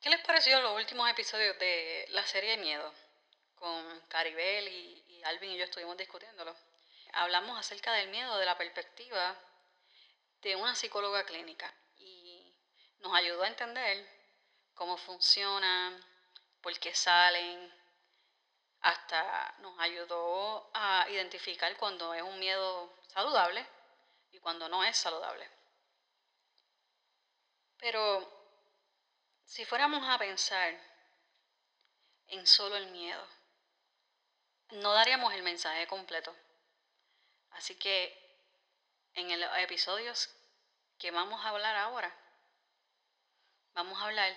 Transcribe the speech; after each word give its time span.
¿Qué 0.00 0.10
les 0.10 0.20
pareció 0.20 0.60
los 0.60 0.76
últimos 0.76 1.10
episodios 1.10 1.58
de 1.58 2.06
la 2.10 2.24
serie 2.24 2.56
Miedo? 2.56 2.94
Con 3.56 4.00
Caribel 4.02 4.68
y, 4.68 5.04
y 5.08 5.22
Alvin 5.24 5.50
y 5.50 5.58
yo 5.58 5.64
estuvimos 5.64 5.96
discutiéndolo. 5.96 6.54
Hablamos 7.14 7.58
acerca 7.58 7.92
del 7.94 8.08
miedo 8.08 8.38
de 8.38 8.46
la 8.46 8.56
perspectiva 8.56 9.36
de 10.40 10.54
una 10.54 10.76
psicóloga 10.76 11.24
clínica 11.24 11.74
y 11.96 12.54
nos 13.00 13.12
ayudó 13.12 13.42
a 13.42 13.48
entender 13.48 14.08
cómo 14.74 14.96
funcionan, 14.96 16.00
por 16.60 16.78
qué 16.78 16.94
salen, 16.94 17.74
hasta 18.82 19.56
nos 19.58 19.80
ayudó 19.80 20.70
a 20.74 21.06
identificar 21.10 21.76
cuando 21.76 22.14
es 22.14 22.22
un 22.22 22.38
miedo 22.38 22.94
saludable 23.08 23.66
y 24.30 24.38
cuando 24.38 24.68
no 24.68 24.84
es 24.84 24.96
saludable. 24.96 25.50
Pero 27.78 28.37
si 29.48 29.64
fuéramos 29.64 30.06
a 30.06 30.18
pensar 30.18 30.78
en 32.26 32.46
solo 32.46 32.76
el 32.76 32.88
miedo, 32.88 33.26
no 34.72 34.92
daríamos 34.92 35.32
el 35.32 35.42
mensaje 35.42 35.86
completo. 35.86 36.36
Así 37.52 37.74
que 37.76 38.14
en 39.14 39.40
los 39.40 39.56
episodios 39.56 40.28
que 40.98 41.10
vamos 41.10 41.42
a 41.42 41.48
hablar 41.48 41.74
ahora, 41.76 42.14
vamos 43.72 43.98
a 43.98 44.04
hablar 44.04 44.36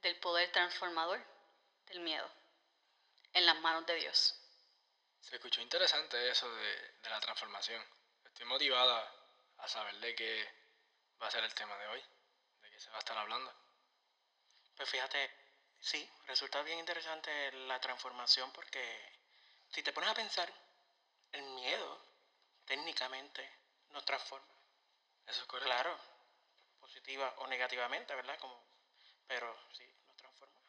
del 0.00 0.18
poder 0.20 0.52
transformador 0.52 1.20
del 1.86 1.98
miedo 2.00 2.30
en 3.32 3.44
las 3.44 3.58
manos 3.60 3.84
de 3.86 3.96
Dios. 3.96 4.38
Se 5.20 5.34
escuchó 5.34 5.60
interesante 5.60 6.30
eso 6.30 6.48
de, 6.54 6.92
de 7.02 7.10
la 7.10 7.20
transformación. 7.20 7.84
Estoy 8.24 8.46
motivada 8.46 9.12
a 9.58 9.68
saber 9.68 9.96
de 9.98 10.14
qué 10.14 10.54
va 11.20 11.26
a 11.26 11.30
ser 11.32 11.42
el 11.42 11.52
tema 11.52 11.76
de 11.78 11.88
hoy, 11.88 12.04
de 12.62 12.70
qué 12.70 12.78
se 12.78 12.90
va 12.90 12.96
a 12.96 13.00
estar 13.00 13.18
hablando. 13.18 13.61
Pues 14.76 14.88
fíjate, 14.88 15.30
sí, 15.80 16.08
resulta 16.26 16.62
bien 16.62 16.78
interesante 16.78 17.52
la 17.52 17.80
transformación 17.80 18.50
porque 18.52 19.12
si 19.70 19.82
te 19.82 19.92
pones 19.92 20.10
a 20.10 20.14
pensar, 20.14 20.52
el 21.32 21.42
miedo 21.42 22.00
técnicamente 22.66 23.48
nos 23.90 24.04
transforma. 24.04 24.46
Eso 25.26 25.40
es 25.40 25.46
correcto. 25.46 25.70
Claro, 25.70 25.98
positiva 26.80 27.34
o 27.38 27.46
negativamente, 27.46 28.14
¿verdad? 28.14 28.38
Como, 28.38 28.58
pero 29.26 29.56
sí, 29.72 29.84
nos 30.06 30.16
transforma. 30.16 30.60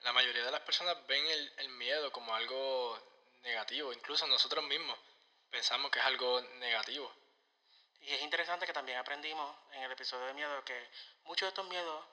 La 0.00 0.12
mayoría 0.12 0.44
de 0.44 0.50
las 0.50 0.60
personas 0.60 1.06
ven 1.06 1.26
el, 1.26 1.52
el 1.58 1.68
miedo 1.70 2.12
como 2.12 2.34
algo 2.34 2.98
negativo, 3.42 3.92
incluso 3.92 4.26
nosotros 4.26 4.64
mismos 4.64 4.98
pensamos 5.50 5.90
que 5.90 5.98
es 5.98 6.04
algo 6.04 6.40
negativo. 6.58 7.12
Y 8.00 8.12
es 8.12 8.22
interesante 8.22 8.66
que 8.66 8.72
también 8.72 8.98
aprendimos 8.98 9.56
en 9.72 9.82
el 9.82 9.92
episodio 9.92 10.26
de 10.26 10.34
miedo 10.34 10.64
que 10.64 10.90
muchos 11.24 11.46
de 11.46 11.48
estos 11.48 11.66
miedos 11.66 12.04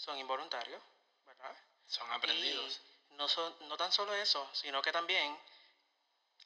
son 0.00 0.16
involuntarios, 0.16 0.82
¿verdad? 1.26 1.54
Son 1.86 2.10
aprendidos. 2.10 2.80
Y 3.10 3.14
no, 3.14 3.28
son, 3.28 3.54
no 3.68 3.76
tan 3.76 3.92
solo 3.92 4.14
eso, 4.14 4.48
sino 4.54 4.80
que 4.80 4.92
también 4.92 5.38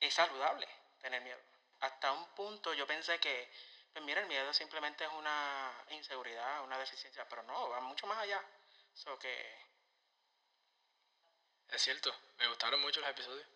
es 0.00 0.12
saludable 0.12 0.66
tener 1.00 1.22
miedo. 1.22 1.40
Hasta 1.80 2.10
un 2.10 2.26
punto 2.34 2.74
yo 2.74 2.84
pensé 2.86 3.20
que, 3.20 3.48
pues 3.92 4.04
mira, 4.04 4.20
el 4.20 4.26
miedo 4.26 4.52
simplemente 4.52 5.04
es 5.04 5.10
una 5.12 5.72
inseguridad, 5.90 6.64
una 6.64 6.78
deficiencia, 6.78 7.28
pero 7.28 7.44
no, 7.44 7.68
va 7.68 7.80
mucho 7.80 8.08
más 8.08 8.18
allá. 8.18 8.42
So 8.92 9.16
que 9.18 9.56
Es 11.68 11.82
cierto, 11.82 12.12
me 12.38 12.48
gustaron 12.48 12.80
mucho 12.80 13.00
los 13.00 13.10
episodios. 13.10 13.46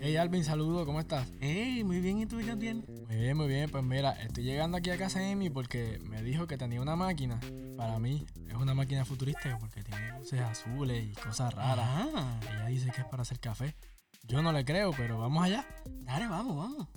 Hey 0.00 0.16
Alvin, 0.16 0.44
saludo, 0.44 0.86
¿cómo 0.86 1.00
estás? 1.00 1.26
Hey, 1.40 1.82
muy 1.82 2.00
bien, 2.00 2.20
¿y 2.20 2.26
tú, 2.26 2.36
bien? 2.36 2.84
Muy 3.08 3.16
bien, 3.16 3.36
muy 3.36 3.48
bien. 3.48 3.68
Pues 3.68 3.82
mira, 3.82 4.12
estoy 4.22 4.44
llegando 4.44 4.76
aquí 4.76 4.90
a 4.90 4.96
casa 4.96 5.18
de 5.18 5.32
Amy 5.32 5.50
porque 5.50 5.98
me 6.04 6.22
dijo 6.22 6.46
que 6.46 6.56
tenía 6.56 6.80
una 6.80 6.94
máquina. 6.94 7.40
Para 7.76 7.98
mí 7.98 8.24
es 8.46 8.54
una 8.54 8.74
máquina 8.74 9.04
futurística 9.04 9.58
porque 9.58 9.82
tiene 9.82 10.16
luces 10.18 10.40
azules 10.40 11.04
y 11.04 11.12
cosas 11.14 11.52
raras. 11.52 11.84
Ah, 11.88 12.40
Ella 12.42 12.66
dice 12.66 12.90
que 12.94 13.00
es 13.00 13.06
para 13.08 13.22
hacer 13.22 13.40
café. 13.40 13.74
Yo 14.22 14.40
no 14.40 14.52
le 14.52 14.64
creo, 14.64 14.92
pero 14.96 15.18
vamos 15.18 15.44
allá. 15.44 15.66
dale, 15.86 16.28
vamos, 16.28 16.56
vamos. 16.56 16.88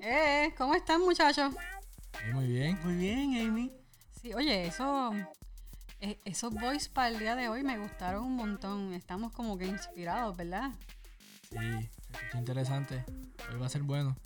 Eh, 0.00 0.52
¿cómo 0.58 0.74
están 0.74 1.00
muchachos? 1.00 1.54
Muy 2.34 2.46
bien. 2.48 2.78
Muy 2.84 2.96
bien, 2.96 3.48
Amy. 3.48 3.72
Sí, 4.20 4.34
oye, 4.34 4.66
eso, 4.66 5.12
eh, 6.00 6.20
esos 6.26 6.52
boys 6.52 6.90
para 6.90 7.08
el 7.08 7.18
día 7.18 7.34
de 7.34 7.48
hoy 7.48 7.62
me 7.62 7.78
gustaron 7.78 8.24
un 8.24 8.36
montón. 8.36 8.92
Estamos 8.92 9.32
como 9.32 9.56
que 9.56 9.66
inspirados, 9.66 10.36
¿verdad? 10.36 10.70
Sí, 11.50 11.88
interesante. 12.34 13.04
Hoy 13.50 13.58
va 13.58 13.66
a 13.66 13.68
ser 13.68 13.82
bueno. 13.82 14.16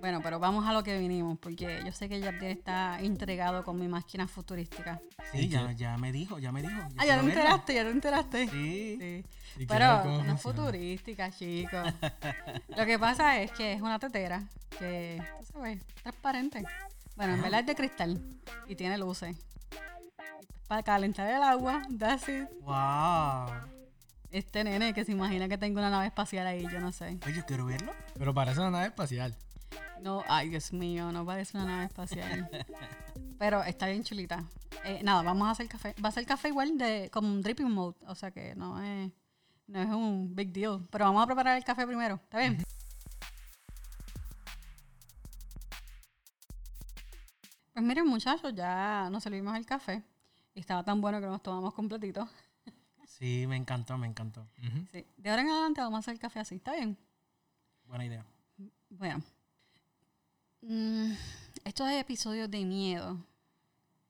Bueno, 0.00 0.20
pero 0.22 0.38
vamos 0.38 0.64
a 0.66 0.72
lo 0.72 0.84
que 0.84 0.96
vinimos, 0.98 1.38
porque 1.38 1.82
yo 1.84 1.92
sé 1.92 2.08
que 2.08 2.20
Yabdiel 2.20 2.52
está 2.52 3.02
intrigado 3.02 3.64
con 3.64 3.78
mi 3.78 3.88
máquina 3.88 4.28
futurística. 4.28 5.00
Sí, 5.32 5.48
ya, 5.48 5.72
ya 5.72 5.98
me 5.98 6.12
dijo, 6.12 6.38
ya 6.38 6.52
me 6.52 6.62
dijo. 6.62 6.80
Ah, 6.96 7.04
ya 7.04 7.20
te 7.20 7.26
enteraste, 7.26 7.74
ya 7.74 7.82
te 7.82 7.90
enteraste. 7.90 8.48
Sí. 8.48 9.24
Pero 9.66 9.86
no 9.86 9.96
es 9.96 10.02
funciona. 10.02 10.36
futurística, 10.36 11.30
chicos. 11.32 11.92
Lo 12.76 12.86
que 12.86 12.98
pasa 12.98 13.40
es 13.40 13.50
que 13.50 13.72
es 13.72 13.82
una 13.82 13.98
tetera 13.98 14.44
que, 14.78 15.20
tú 15.40 15.52
sabes, 15.52 15.84
transparente. 16.02 16.64
Bueno, 17.16 17.34
en 17.34 17.42
verdad 17.42 17.60
es 17.60 17.66
de 17.66 17.74
cristal 17.74 18.22
y 18.68 18.76
tiene 18.76 18.96
luces. 18.98 19.36
Para 20.68 20.82
calentar 20.84 21.28
el 21.28 21.42
agua, 21.42 21.82
that's 21.98 22.28
it. 22.28 22.48
Wow. 22.60 23.77
Este 24.30 24.62
nene 24.62 24.92
que 24.92 25.04
se 25.04 25.12
imagina 25.12 25.48
que 25.48 25.56
tengo 25.56 25.78
una 25.78 25.88
nave 25.88 26.06
espacial 26.06 26.46
ahí, 26.46 26.66
yo 26.70 26.80
no 26.80 26.92
sé. 26.92 27.18
Oye, 27.24 27.36
yo 27.36 27.46
quiero 27.46 27.64
verlo. 27.64 27.92
Pero 28.18 28.34
parece 28.34 28.60
una 28.60 28.70
nave 28.70 28.86
espacial. 28.86 29.34
No, 30.02 30.22
ay 30.28 30.50
Dios 30.50 30.72
mío, 30.72 31.10
no 31.12 31.24
parece 31.24 31.56
una 31.56 31.66
nave 31.66 31.84
espacial. 31.86 32.48
Pero 33.38 33.62
está 33.64 33.86
bien 33.86 34.04
chulita. 34.04 34.44
Eh, 34.84 35.00
nada, 35.02 35.22
vamos 35.22 35.48
a 35.48 35.52
hacer 35.52 35.68
café. 35.68 35.94
Va 36.04 36.10
a 36.10 36.12
ser 36.12 36.26
café 36.26 36.48
igual 36.48 36.76
de 36.76 37.08
como 37.10 37.28
un 37.28 37.40
dripping 37.40 37.70
mode, 37.70 37.96
o 38.06 38.14
sea 38.14 38.30
que 38.30 38.54
no 38.54 38.82
es, 38.82 39.10
no 39.66 39.80
es 39.80 39.88
un 39.88 40.34
big 40.34 40.52
deal. 40.52 40.86
Pero 40.90 41.06
vamos 41.06 41.22
a 41.22 41.26
preparar 41.26 41.56
el 41.56 41.64
café 41.64 41.86
primero, 41.86 42.16
¿está 42.16 42.38
bien? 42.38 42.62
Pues 47.72 47.86
miren 47.86 48.06
muchachos, 48.06 48.52
ya 48.54 49.08
nos 49.10 49.22
servimos 49.22 49.56
el 49.56 49.64
café. 49.64 50.02
Y 50.54 50.60
estaba 50.60 50.82
tan 50.82 51.00
bueno 51.00 51.20
que 51.20 51.26
nos 51.26 51.42
tomamos 51.42 51.72
completito. 51.74 52.28
Sí, 53.18 53.46
me 53.48 53.56
encantó, 53.56 53.98
me 53.98 54.06
encantó. 54.06 54.46
Sí. 54.92 55.04
De 55.16 55.30
ahora 55.30 55.42
en 55.42 55.48
adelante 55.48 55.80
vamos 55.80 55.96
a 55.96 56.00
hacer 56.00 56.14
el 56.14 56.20
café 56.20 56.38
así, 56.40 56.54
¿está 56.56 56.72
bien? 56.74 56.96
Buena 57.84 58.04
idea. 58.04 58.24
Bueno, 58.90 59.22
mm, 60.62 61.12
estos 61.64 61.90
episodios 61.90 62.50
de 62.50 62.64
miedo 62.64 63.16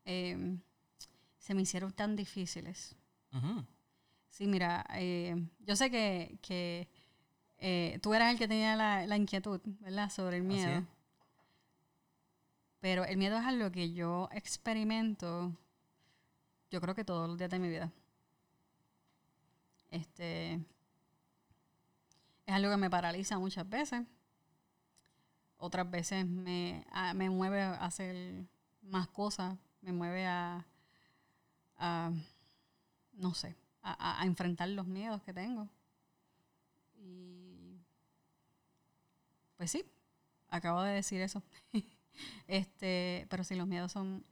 eh, 0.04 0.58
se 1.38 1.54
me 1.54 1.62
hicieron 1.62 1.92
tan 1.92 2.16
difíciles. 2.16 2.94
Sí, 4.28 4.46
mira, 4.46 4.84
eh, 4.94 5.34
yo 5.60 5.74
sé 5.74 5.90
que, 5.90 6.38
que, 6.42 6.88
eh, 7.58 7.98
tú 8.02 8.14
eras 8.14 8.30
el 8.32 8.38
que 8.38 8.46
tenía 8.46 8.76
la, 8.76 9.06
la 9.06 9.16
inquietud, 9.16 9.60
¿verdad? 9.80 10.10
Sobre 10.10 10.36
el 10.36 10.46
Así 10.46 10.54
miedo. 10.54 10.78
es. 10.78 10.84
Pero 12.80 13.04
el 13.04 13.16
miedo 13.16 13.38
es 13.38 13.44
algo 13.44 13.72
que 13.72 13.92
yo 13.92 14.28
experimento, 14.32 15.52
yo 16.70 16.80
creo 16.80 16.94
que 16.94 17.04
todos 17.04 17.28
los 17.28 17.38
días 17.38 17.50
de 17.50 17.58
mi 17.58 17.68
vida. 17.68 17.90
Este 19.90 20.60
es 22.46 22.54
algo 22.54 22.70
que 22.72 22.76
me 22.76 22.90
paraliza 22.90 23.38
muchas 23.38 23.68
veces. 23.68 24.02
Otras 25.58 25.90
veces 25.90 26.26
me, 26.26 26.84
me 27.14 27.30
mueve 27.30 27.62
a 27.62 27.74
hacer 27.84 28.46
más 28.82 29.08
cosas, 29.08 29.56
me 29.80 29.92
mueve 29.92 30.26
a, 30.26 30.64
a, 31.78 32.10
no 33.12 33.34
sé, 33.34 33.54
a, 33.82 33.92
a- 33.92 34.22
a 34.22 34.26
enfrentar 34.26 34.68
los 34.70 34.86
miedos 34.86 35.22
que 35.22 35.32
tengo. 35.34 35.68
Y 36.98 37.80
pues 39.56 39.70
sí, 39.70 39.84
acabo 40.48 40.82
de 40.82 40.94
decir 40.94 41.20
eso. 41.22 41.42
este, 42.48 43.26
pero 43.30 43.44
sí, 43.44 43.54
los 43.56 43.66
miedos 43.68 43.92
son, 43.92 44.24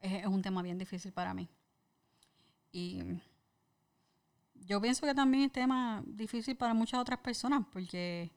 es, 0.00 0.12
es 0.22 0.26
un 0.26 0.42
tema 0.42 0.62
bien 0.62 0.78
difícil 0.78 1.12
para 1.12 1.34
mí. 1.34 1.48
Y 2.72 3.02
yo 4.66 4.80
pienso 4.80 5.06
que 5.06 5.14
también 5.14 5.44
es 5.44 5.52
tema 5.52 6.02
difícil 6.06 6.56
para 6.56 6.74
muchas 6.74 7.00
otras 7.00 7.18
personas, 7.20 7.64
porque 7.72 8.30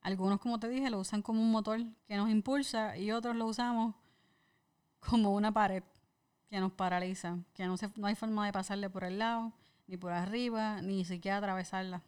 algunos, 0.00 0.40
como 0.40 0.58
te 0.58 0.68
dije, 0.68 0.90
lo 0.90 1.00
usan 1.00 1.22
como 1.22 1.40
un 1.40 1.50
motor 1.50 1.80
que 2.06 2.16
nos 2.16 2.30
impulsa 2.30 2.96
y 2.96 3.10
otros 3.10 3.36
lo 3.36 3.46
usamos 3.46 3.94
como 5.00 5.34
una 5.34 5.52
pared 5.52 5.82
que 6.48 6.60
nos 6.60 6.72
paraliza, 6.72 7.38
que 7.54 7.66
no, 7.66 7.76
se, 7.76 7.90
no 7.96 8.06
hay 8.06 8.14
forma 8.14 8.46
de 8.46 8.52
pasarle 8.52 8.88
por 8.88 9.04
el 9.04 9.18
lado, 9.18 9.52
ni 9.86 9.96
por 9.96 10.12
arriba, 10.12 10.80
ni 10.82 11.04
siquiera 11.04 11.38
atravesarla. 11.38 12.02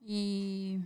Y 0.00 0.78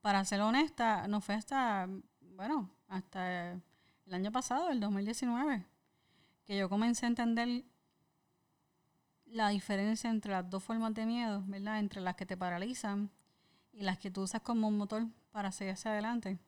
para 0.00 0.24
ser 0.24 0.40
honesta, 0.40 1.06
no 1.08 1.20
fue 1.20 1.34
hasta, 1.34 1.88
bueno, 2.36 2.70
hasta 2.88 3.52
el 3.52 4.14
año 4.14 4.32
pasado, 4.32 4.70
el 4.70 4.80
2019, 4.80 5.64
que 6.44 6.56
yo 6.56 6.68
comencé 6.68 7.06
a 7.06 7.08
entender 7.08 7.64
la 9.32 9.48
diferencia 9.48 10.10
entre 10.10 10.32
las 10.32 10.48
dos 10.48 10.62
formas 10.62 10.94
de 10.94 11.06
miedo, 11.06 11.42
¿verdad? 11.46 11.78
Entre 11.78 12.00
las 12.00 12.16
que 12.16 12.26
te 12.26 12.36
paralizan 12.36 13.10
y 13.72 13.82
las 13.82 13.98
que 13.98 14.10
tú 14.10 14.22
usas 14.22 14.42
como 14.42 14.68
un 14.68 14.76
motor 14.76 15.06
para 15.30 15.50
seguir 15.50 15.72
hacia 15.72 15.92
adelante. 15.92 16.38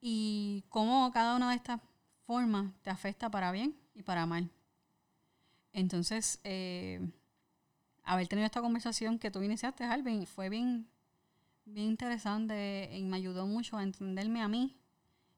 Y 0.00 0.64
cómo 0.68 1.10
cada 1.12 1.34
una 1.36 1.50
de 1.50 1.56
estas 1.56 1.80
formas 2.26 2.72
te 2.82 2.90
afecta 2.90 3.28
para 3.28 3.50
bien 3.50 3.74
y 3.94 4.02
para 4.02 4.24
mal. 4.24 4.48
Entonces, 5.72 6.40
eh, 6.44 7.00
haber 8.04 8.28
tenido 8.28 8.46
esta 8.46 8.60
conversación 8.60 9.18
que 9.18 9.30
tú 9.30 9.42
iniciaste, 9.42 9.84
Alvin, 9.84 10.26
fue 10.26 10.48
bien, 10.48 10.88
bien 11.64 11.88
interesante 11.88 12.88
y 12.96 13.02
me 13.02 13.16
ayudó 13.16 13.46
mucho 13.46 13.76
a 13.76 13.82
entenderme 13.82 14.42
a 14.42 14.48
mí 14.48 14.76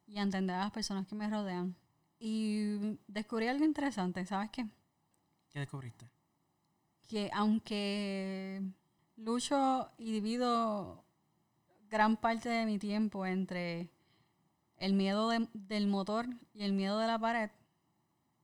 y 0.06 0.18
a 0.18 0.22
entender 0.22 0.56
a 0.56 0.60
las 0.60 0.70
personas 0.70 1.06
que 1.06 1.14
me 1.14 1.30
rodean. 1.30 1.74
Y 2.18 2.98
descubrí 3.06 3.48
algo 3.48 3.64
interesante, 3.64 4.26
¿sabes 4.26 4.50
qué? 4.50 4.66
¿Qué 5.52 5.58
descubriste? 5.60 6.08
Que 7.08 7.30
aunque 7.32 8.62
lucho 9.16 9.90
y 9.98 10.12
divido 10.12 11.04
gran 11.88 12.16
parte 12.16 12.48
de 12.48 12.66
mi 12.66 12.78
tiempo 12.78 13.26
entre 13.26 13.90
el 14.76 14.92
miedo 14.94 15.28
de- 15.28 15.48
del 15.52 15.88
motor 15.88 16.26
y 16.54 16.62
el 16.62 16.72
miedo 16.72 16.98
de 16.98 17.06
la 17.08 17.18
pared, 17.18 17.50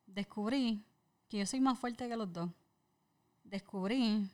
descubrí 0.07 0.83
que 1.29 1.39
yo 1.39 1.47
soy 1.47 1.61
más 1.61 1.79
fuerte 1.79 2.09
que 2.09 2.17
los 2.17 2.33
dos. 2.33 2.51
Descubrí 3.45 4.29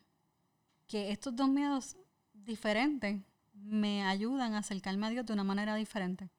que 0.86 1.10
estos 1.10 1.36
dos 1.36 1.48
miedos 1.48 1.96
diferentes 2.32 3.20
me 3.52 4.02
ayudan 4.04 4.54
a 4.54 4.58
acercarme 4.58 5.06
a 5.06 5.10
Dios 5.10 5.26
de 5.26 5.34
una 5.34 5.44
manera 5.44 5.74
diferente 5.74 6.30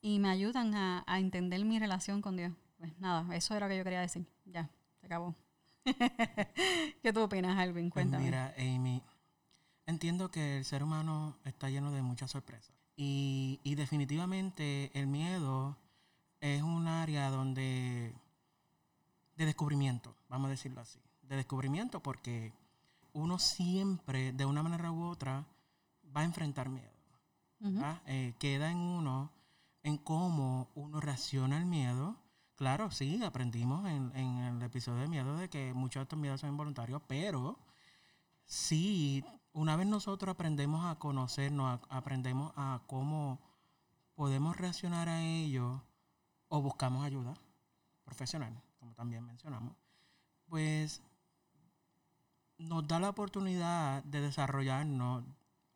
y 0.00 0.20
me 0.20 0.28
ayudan 0.28 0.74
a, 0.74 1.02
a 1.06 1.18
entender 1.18 1.64
mi 1.64 1.78
relación 1.80 2.22
con 2.22 2.36
Dios. 2.36 2.52
Pues 2.78 2.96
nada, 3.00 3.34
eso 3.34 3.54
era 3.56 3.66
lo 3.66 3.70
que 3.70 3.78
yo 3.78 3.84
quería 3.84 4.00
decir. 4.00 4.26
Ya, 4.44 4.70
se 5.00 5.06
acabó. 5.06 5.34
¿Qué 7.02 7.12
tú 7.12 7.20
opinas, 7.20 7.58
Alvin? 7.58 7.90
Pues 7.90 8.04
Cuéntame. 8.04 8.24
mira, 8.24 8.54
Amy, 8.58 9.02
entiendo 9.86 10.30
que 10.30 10.58
el 10.58 10.64
ser 10.64 10.82
humano 10.82 11.36
está 11.44 11.70
lleno 11.70 11.92
de 11.92 12.02
muchas 12.02 12.30
sorpresas. 12.30 12.74
Y, 12.96 13.60
y 13.62 13.74
definitivamente 13.74 14.90
el 14.98 15.06
miedo 15.06 15.76
es 16.40 16.62
un 16.62 16.88
área 16.88 17.30
donde 17.30 18.14
de 19.36 19.44
descubrimiento, 19.44 20.14
vamos 20.28 20.48
a 20.48 20.50
decirlo 20.50 20.80
así. 20.80 20.98
De 21.22 21.36
descubrimiento 21.36 22.00
porque 22.00 22.52
uno 23.12 23.38
siempre, 23.38 24.32
de 24.32 24.44
una 24.44 24.62
manera 24.62 24.90
u 24.90 25.04
otra, 25.04 25.44
va 26.16 26.22
a 26.22 26.24
enfrentar 26.24 26.68
miedo. 26.68 26.90
Eh, 28.06 28.34
queda 28.38 28.70
en 28.70 28.78
uno, 28.78 29.30
en 29.82 29.96
cómo 29.96 30.68
uno 30.74 31.00
reacciona 31.00 31.56
al 31.56 31.66
miedo. 31.66 32.16
Claro, 32.56 32.90
sí, 32.90 33.22
aprendimos 33.22 33.86
en, 33.88 34.12
el 34.16 34.62
episodio 34.62 35.02
de 35.02 35.08
miedo 35.08 35.36
de 35.36 35.48
que 35.50 35.74
muchos 35.74 36.00
de 36.00 36.02
estos 36.04 36.18
miedos 36.18 36.40
son 36.40 36.50
involuntarios, 36.50 37.02
pero 37.06 37.58
sí, 38.46 39.24
una 39.52 39.76
vez 39.76 39.86
nosotros 39.86 40.32
aprendemos 40.34 40.84
a 40.86 40.96
conocernos, 40.98 41.80
a- 41.90 41.96
aprendemos 41.98 42.52
a 42.56 42.82
cómo 42.86 43.40
podemos 44.14 44.56
reaccionar 44.56 45.08
a 45.08 45.22
ellos 45.22 45.80
o 46.48 46.62
buscamos 46.62 47.04
ayuda 47.04 47.34
profesional, 48.04 48.54
como 48.80 48.94
también 48.94 49.24
mencionamos, 49.26 49.74
pues 50.48 51.02
nos 52.58 52.86
da 52.88 52.98
la 53.00 53.10
oportunidad 53.10 54.02
de 54.04 54.20
desarrollarnos 54.20 55.24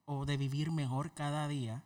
o 0.06 0.24
de 0.26 0.36
vivir 0.36 0.70
mejor 0.70 1.12
cada 1.12 1.46
día 1.48 1.82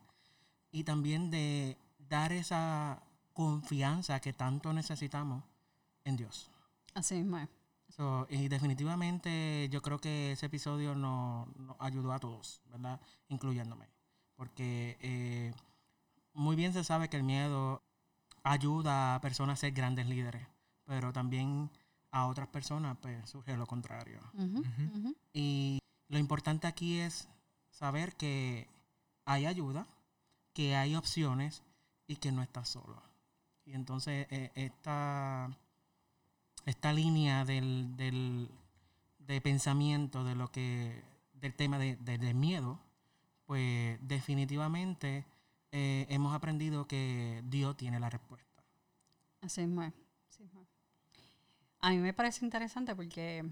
y 0.71 0.83
también 0.83 1.31
de 1.31 1.77
dar 1.99 2.31
esa 2.31 3.01
confianza 3.35 4.21
que 4.21 4.33
tanto 4.33 4.73
necesitamos 4.73 5.43
en 6.05 6.15
Dios. 6.15 6.49
Así 6.95 7.15
mismo 7.15 7.37
es. 7.37 7.49
So, 7.89 8.25
y 8.29 8.47
definitivamente 8.47 9.69
yo 9.69 9.81
creo 9.81 9.99
que 9.99 10.31
ese 10.31 10.47
episodio 10.47 10.95
nos, 10.95 11.53
nos 11.57 11.75
ayudó 11.79 12.13
a 12.13 12.19
todos, 12.19 12.61
¿verdad? 12.71 12.99
Incluyéndome. 13.27 13.87
Porque 14.35 14.97
eh, 15.01 15.53
muy 16.33 16.55
bien 16.55 16.73
se 16.73 16.83
sabe 16.83 17.09
que 17.09 17.17
el 17.17 17.23
miedo 17.23 17.83
ayuda 18.43 19.15
a 19.15 19.21
personas 19.21 19.59
a 19.59 19.61
ser 19.61 19.73
grandes 19.73 20.07
líderes, 20.07 20.47
pero 20.85 21.11
también 21.11 21.69
a 22.11 22.27
otras 22.27 22.47
personas 22.47 22.97
pues, 23.01 23.29
surge 23.29 23.57
lo 23.57 23.67
contrario. 23.67 24.19
Y 25.33 25.79
lo 26.07 26.17
importante 26.17 26.67
aquí 26.67 26.99
es 26.99 27.27
saber 27.69 28.15
que 28.15 28.69
hay 29.25 29.45
ayuda, 29.45 29.87
que 30.53 30.75
hay 30.75 30.95
opciones 30.95 31.63
y 32.07 32.15
que 32.15 32.31
no 32.31 32.41
estás 32.41 32.69
solo. 32.69 33.14
Y 33.65 33.73
entonces 33.73 34.27
eh, 34.29 34.51
esta, 34.55 35.49
esta 36.65 36.93
línea 36.93 37.45
del, 37.45 37.95
del- 37.97 38.49
de 39.19 39.41
pensamiento 39.41 40.23
de 40.23 40.35
lo 40.35 40.51
que 40.51 41.03
del 41.33 41.53
tema 41.55 41.79
de, 41.79 41.95
de- 41.97 42.17
del 42.19 42.35
miedo, 42.35 42.79
pues 43.45 43.97
definitivamente 44.01 45.25
eh, 45.71 46.05
hemos 46.09 46.33
aprendido 46.35 46.87
que 46.87 47.43
Dios 47.47 47.75
tiene 47.75 47.99
la 47.99 48.09
respuesta. 48.09 48.63
Así 49.41 49.61
es. 49.61 49.67
Es. 49.69 49.93
A 51.81 51.89
mí 51.91 51.97
me 51.97 52.13
parece 52.13 52.45
interesante 52.45 52.95
porque 52.95 53.45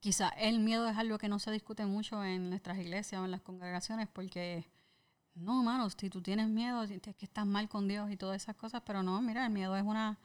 quizá 0.00 0.28
el 0.30 0.60
miedo 0.60 0.88
es 0.88 0.96
algo 0.96 1.18
que 1.18 1.28
no 1.28 1.38
se 1.38 1.50
discute 1.50 1.86
mucho 1.86 2.22
en 2.24 2.50
nuestras 2.50 2.78
iglesias 2.78 3.20
o 3.20 3.24
en 3.24 3.30
las 3.30 3.40
congregaciones 3.42 4.08
porque, 4.08 4.66
no, 5.34 5.62
mano, 5.62 5.88
si 5.90 6.10
tú 6.10 6.20
tienes 6.20 6.48
miedo, 6.48 6.82
es 6.82 7.00
que 7.00 7.24
estás 7.24 7.46
mal 7.46 7.68
con 7.68 7.88
Dios 7.88 8.10
y 8.10 8.16
todas 8.16 8.42
esas 8.42 8.56
cosas, 8.56 8.82
pero 8.84 9.02
no, 9.02 9.20
mira, 9.22 9.46
el 9.46 9.52
miedo 9.52 9.76
es 9.76 9.82
una... 9.82 10.18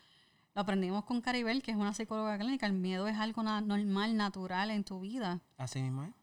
Lo 0.53 0.61
aprendimos 0.61 1.05
con 1.05 1.21
Caribel, 1.21 1.61
que 1.61 1.69
es 1.71 1.77
una 1.77 1.93
psicóloga 1.93 2.37
clínica, 2.39 2.65
el 2.65 2.73
miedo 2.73 3.07
es 3.07 3.17
algo 3.17 3.43
na- 3.43 3.61
normal, 3.61 4.17
natural 4.17 4.71
en 4.71 4.83
tu 4.83 4.99
vida. 4.99 5.39
Así 5.57 5.81
mismo 5.81 6.03
es. 6.03 6.13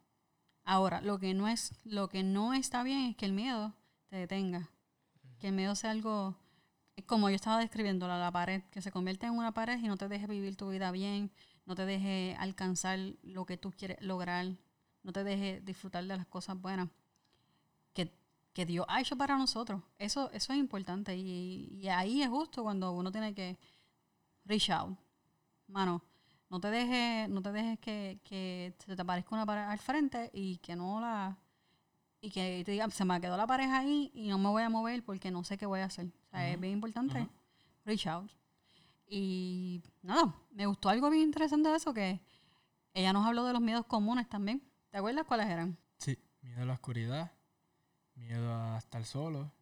Ahora, 0.64 1.00
lo 1.00 1.18
que 1.20 1.34
no 1.34 1.46
es, 1.46 1.72
lo 1.84 2.08
que 2.08 2.22
no 2.24 2.52
está 2.52 2.82
bien 2.82 3.02
es 3.10 3.16
que 3.16 3.26
el 3.26 3.32
miedo 3.32 3.74
te 4.08 4.16
detenga. 4.16 4.70
Que 5.38 5.48
el 5.48 5.54
miedo 5.54 5.74
sea 5.76 5.92
algo, 5.92 6.34
como 7.06 7.28
yo 7.30 7.36
estaba 7.36 7.58
describiendo, 7.60 8.08
la, 8.08 8.18
la 8.18 8.32
pared, 8.32 8.62
que 8.72 8.82
se 8.82 8.90
convierte 8.90 9.26
en 9.26 9.34
una 9.34 9.52
pared 9.52 9.78
y 9.78 9.86
no 9.86 9.96
te 9.96 10.08
deje 10.08 10.26
vivir 10.26 10.56
tu 10.56 10.68
vida 10.70 10.90
bien, 10.90 11.30
no 11.64 11.76
te 11.76 11.86
deje 11.86 12.34
alcanzar 12.40 12.98
lo 13.22 13.46
que 13.46 13.56
tú 13.56 13.70
quieres 13.70 14.00
lograr, 14.02 14.46
no 15.04 15.12
te 15.12 15.22
deje 15.22 15.60
disfrutar 15.60 16.04
de 16.04 16.16
las 16.16 16.26
cosas 16.26 16.60
buenas 16.60 16.88
que, 17.92 18.12
que 18.54 18.64
Dios 18.64 18.86
ha 18.88 19.00
hecho 19.00 19.16
para 19.16 19.36
nosotros. 19.36 19.82
Eso, 19.98 20.30
eso 20.30 20.52
es 20.52 20.58
importante 20.58 21.14
y, 21.16 21.68
y 21.82 21.88
ahí 21.88 22.22
es 22.22 22.28
justo 22.28 22.62
cuando 22.62 22.92
uno 22.92 23.12
tiene 23.12 23.34
que 23.34 23.58
reach 24.44 24.70
out. 24.70 24.96
Mano, 25.66 26.02
no 26.48 26.60
te 26.60 26.70
dejes, 26.70 27.28
no 27.28 27.42
te 27.42 27.52
dejes 27.52 27.78
que, 27.80 28.20
que 28.24 28.74
se 28.78 28.96
te 28.96 29.02
aparezca 29.02 29.34
una 29.34 29.44
pared 29.44 29.64
al 29.64 29.78
frente 29.78 30.30
y 30.32 30.58
que 30.58 30.76
no 30.76 31.00
la 31.00 31.36
y 32.20 32.30
que 32.30 32.62
te 32.64 32.72
digan, 32.72 32.90
se 32.90 33.04
me 33.04 33.20
quedó 33.20 33.36
la 33.36 33.46
pareja 33.46 33.80
ahí 33.80 34.10
y 34.14 34.28
no 34.28 34.38
me 34.38 34.48
voy 34.48 34.62
a 34.62 34.70
mover 34.70 35.04
porque 35.04 35.30
no 35.30 35.44
sé 35.44 35.58
qué 35.58 35.66
voy 35.66 35.80
a 35.80 35.84
hacer. 35.84 36.06
O 36.06 36.30
sea, 36.30 36.48
es 36.50 36.58
bien 36.58 36.72
importante 36.72 37.28
reach 37.84 38.06
out. 38.06 38.30
Y 39.06 39.82
nada, 40.02 40.34
me 40.50 40.66
gustó 40.66 40.88
algo 40.88 41.10
bien 41.10 41.24
interesante 41.24 41.68
de 41.68 41.76
eso 41.76 41.92
que 41.92 42.20
ella 42.94 43.12
nos 43.12 43.26
habló 43.26 43.44
de 43.44 43.52
los 43.52 43.60
miedos 43.60 43.84
comunes 43.86 44.28
también. 44.28 44.62
¿Te 44.90 44.98
acuerdas 44.98 45.24
cuáles 45.26 45.46
eran? 45.46 45.76
Sí, 45.98 46.18
miedo 46.40 46.62
a 46.62 46.64
la 46.64 46.72
oscuridad, 46.74 47.32
miedo 48.16 48.52
a 48.54 48.78
estar 48.78 49.04
solo, 49.04 49.52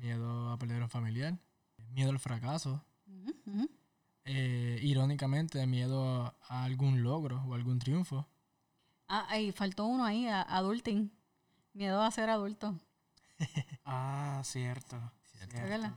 miedo 0.00 0.50
a 0.50 0.58
perder 0.58 0.82
un 0.82 0.88
familiar, 0.90 1.38
miedo 1.92 2.10
al 2.10 2.18
fracaso, 2.18 2.84
eh, 4.24 4.78
irónicamente 4.82 5.66
miedo 5.66 6.04
a, 6.24 6.34
a 6.48 6.64
algún 6.64 7.02
logro 7.02 7.42
o 7.46 7.54
algún 7.54 7.78
triunfo. 7.78 8.26
Ah, 9.08 9.38
y 9.38 9.50
faltó 9.52 9.86
uno 9.86 10.04
ahí, 10.04 10.26
a- 10.28 10.42
adulting. 10.42 11.10
Miedo 11.72 12.00
a 12.02 12.10
ser 12.10 12.30
adulto. 12.30 12.78
Ah, 13.84 14.40
cierto. 14.44 14.96
Cierto. 15.48 15.96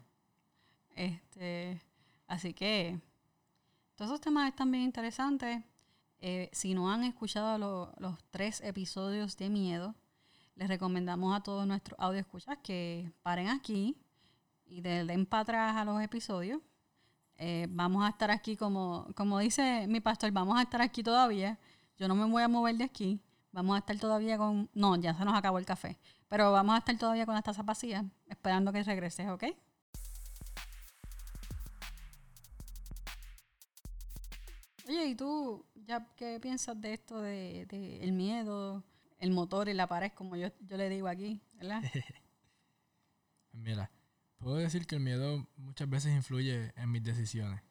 Este, 0.95 1.79
así 2.27 2.53
que 2.53 2.99
todos 3.95 4.09
esos 4.11 4.21
temas 4.21 4.49
están 4.49 4.71
bien 4.71 4.83
interesantes. 4.85 5.63
Eh, 6.19 6.49
si 6.53 6.73
no 6.73 6.89
han 6.91 7.03
escuchado 7.03 7.57
lo- 7.57 7.93
los 7.99 8.23
tres 8.31 8.61
episodios 8.61 9.37
de 9.37 9.49
miedo, 9.49 9.93
les 10.55 10.67
recomendamos 10.67 11.35
a 11.35 11.41
todos 11.41 11.65
nuestros 11.67 11.99
audio 11.99 12.19
escuchas 12.19 12.57
que 12.63 13.11
paren 13.23 13.47
aquí 13.49 13.97
y 14.65 14.81
de- 14.81 15.05
den 15.05 15.25
para 15.25 15.41
atrás 15.41 15.75
a 15.75 15.85
los 15.85 16.01
episodios. 16.01 16.61
Eh, 17.37 17.67
vamos 17.69 18.05
a 18.05 18.09
estar 18.09 18.29
aquí 18.31 18.55
como, 18.55 19.07
como 19.15 19.39
dice 19.39 19.87
mi 19.87 19.99
pastor, 19.99 20.31
vamos 20.31 20.57
a 20.57 20.61
estar 20.63 20.81
aquí 20.81 21.03
todavía. 21.03 21.59
Yo 21.97 22.07
no 22.07 22.15
me 22.15 22.25
voy 22.25 22.43
a 22.43 22.47
mover 22.47 22.75
de 22.77 22.83
aquí. 22.83 23.21
Vamos 23.51 23.75
a 23.75 23.79
estar 23.79 23.97
todavía 23.99 24.37
con... 24.37 24.69
No, 24.73 24.95
ya 24.95 25.13
se 25.15 25.25
nos 25.25 25.35
acabó 25.35 25.59
el 25.59 25.65
café. 25.65 25.99
Pero 26.27 26.51
vamos 26.51 26.73
a 26.75 26.79
estar 26.79 26.97
todavía 26.97 27.25
con 27.25 27.35
las 27.35 27.43
tazas 27.43 27.65
vacías, 27.65 28.03
esperando 28.27 28.71
que 28.71 28.83
regreses, 28.83 29.29
¿ok? 29.29 29.43
Oye, 34.87 35.05
¿y 35.07 35.15
tú 35.15 35.65
ya 35.75 36.05
qué 36.15 36.39
piensas 36.41 36.79
de 36.81 36.93
esto 36.93 37.21
de, 37.21 37.65
de 37.69 38.03
el 38.03 38.11
miedo, 38.11 38.83
el 39.23 39.31
motor 39.31 39.69
y 39.69 39.73
la 39.73 39.87
pared, 39.87 40.11
como 40.13 40.35
yo, 40.35 40.49
yo 40.67 40.77
le 40.77 40.89
digo 40.89 41.07
aquí, 41.07 41.41
¿verdad? 41.53 41.81
Mira, 43.53 43.89
puedo 44.37 44.57
decir 44.57 44.85
que 44.85 44.95
el 44.95 45.01
miedo 45.01 45.47
muchas 45.55 45.89
veces 45.89 46.13
influye 46.13 46.73
en 46.75 46.91
mis 46.91 47.03
decisiones. 47.03 47.61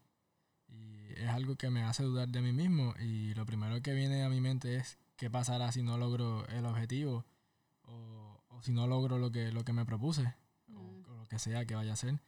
Y 0.69 1.13
es 1.13 1.29
algo 1.29 1.57
que 1.57 1.69
me 1.71 1.83
hace 1.83 2.05
dudar 2.05 2.29
de 2.29 2.41
mí 2.41 2.53
mismo. 2.53 2.95
Y 3.01 3.35
lo 3.35 3.45
primero 3.45 3.83
que 3.83 3.93
viene 3.93 4.25
a 4.25 4.29
mi 4.31 4.41
mente 4.41 4.77
es 4.77 4.99
qué 5.17 5.29
pasará 5.31 5.73
si 5.73 5.83
no 5.83 5.99
logro 5.99 6.47
el 6.49 6.65
objetivo 6.65 7.27
o, 7.83 8.43
o 8.49 8.63
si 8.63 8.73
no 8.73 8.87
logro 8.87 9.19
lo 9.19 9.31
que, 9.31 9.53
lo 9.53 9.65
que 9.65 9.73
me 9.73 9.85
propuse 9.85 10.35
Mm. 10.69 10.77
o, 10.77 11.13
o 11.13 11.17
lo 11.17 11.27
que 11.27 11.39
sea 11.39 11.67
que 11.67 11.75
vaya 11.75 11.91
a 11.91 11.95
hacer. 11.95 12.19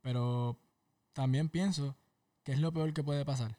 Pero 0.00 0.58
también 1.12 1.48
pienso 1.48 1.96
que 2.44 2.52
es 2.52 2.60
lo 2.60 2.72
peor 2.72 2.94
que 2.94 3.02
puede 3.02 3.24
pasar. 3.24 3.56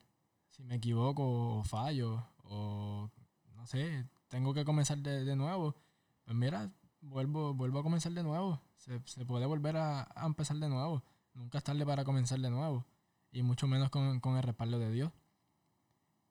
si 0.49 0.63
me 0.63 0.75
equivoco 0.75 1.57
o 1.59 1.63
fallo 1.63 2.25
o 2.45 3.11
no 3.55 3.67
sé, 3.67 4.05
tengo 4.27 4.53
que 4.53 4.65
comenzar 4.65 4.97
de, 4.99 5.23
de 5.25 5.35
nuevo, 5.35 5.75
pues 6.23 6.35
mira, 6.35 6.71
vuelvo, 7.01 7.53
vuelvo 7.53 7.79
a 7.79 7.83
comenzar 7.83 8.11
de 8.11 8.23
nuevo. 8.23 8.61
Se, 8.77 9.01
se 9.05 9.25
puede 9.25 9.45
volver 9.45 9.77
a, 9.77 10.07
a 10.15 10.25
empezar 10.25 10.57
de 10.57 10.69
nuevo. 10.69 11.03
Nunca 11.33 11.57
es 11.57 11.63
tarde 11.63 11.85
para 11.85 12.03
comenzar 12.03 12.39
de 12.39 12.49
nuevo. 12.49 12.85
Y 13.31 13.43
mucho 13.43 13.67
menos 13.67 13.89
con, 13.89 14.19
con 14.19 14.37
el 14.37 14.43
respaldo 14.43 14.79
de 14.79 14.91
Dios. 14.91 15.11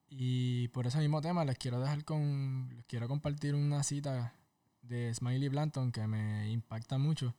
Y 0.08 0.68
por 0.68 0.86
ese 0.86 0.98
mismo 0.98 1.20
tema 1.20 1.44
les 1.44 1.58
quiero 1.58 1.80
dejar 1.80 2.04
con. 2.04 2.70
Les 2.74 2.84
quiero 2.86 3.08
compartir 3.08 3.54
una 3.54 3.82
cita 3.82 4.34
de 4.82 5.12
Smiley 5.12 5.48
Blanton 5.48 5.92
que 5.92 6.06
me 6.06 6.50
impacta 6.50 6.98
mucho. 6.98 7.34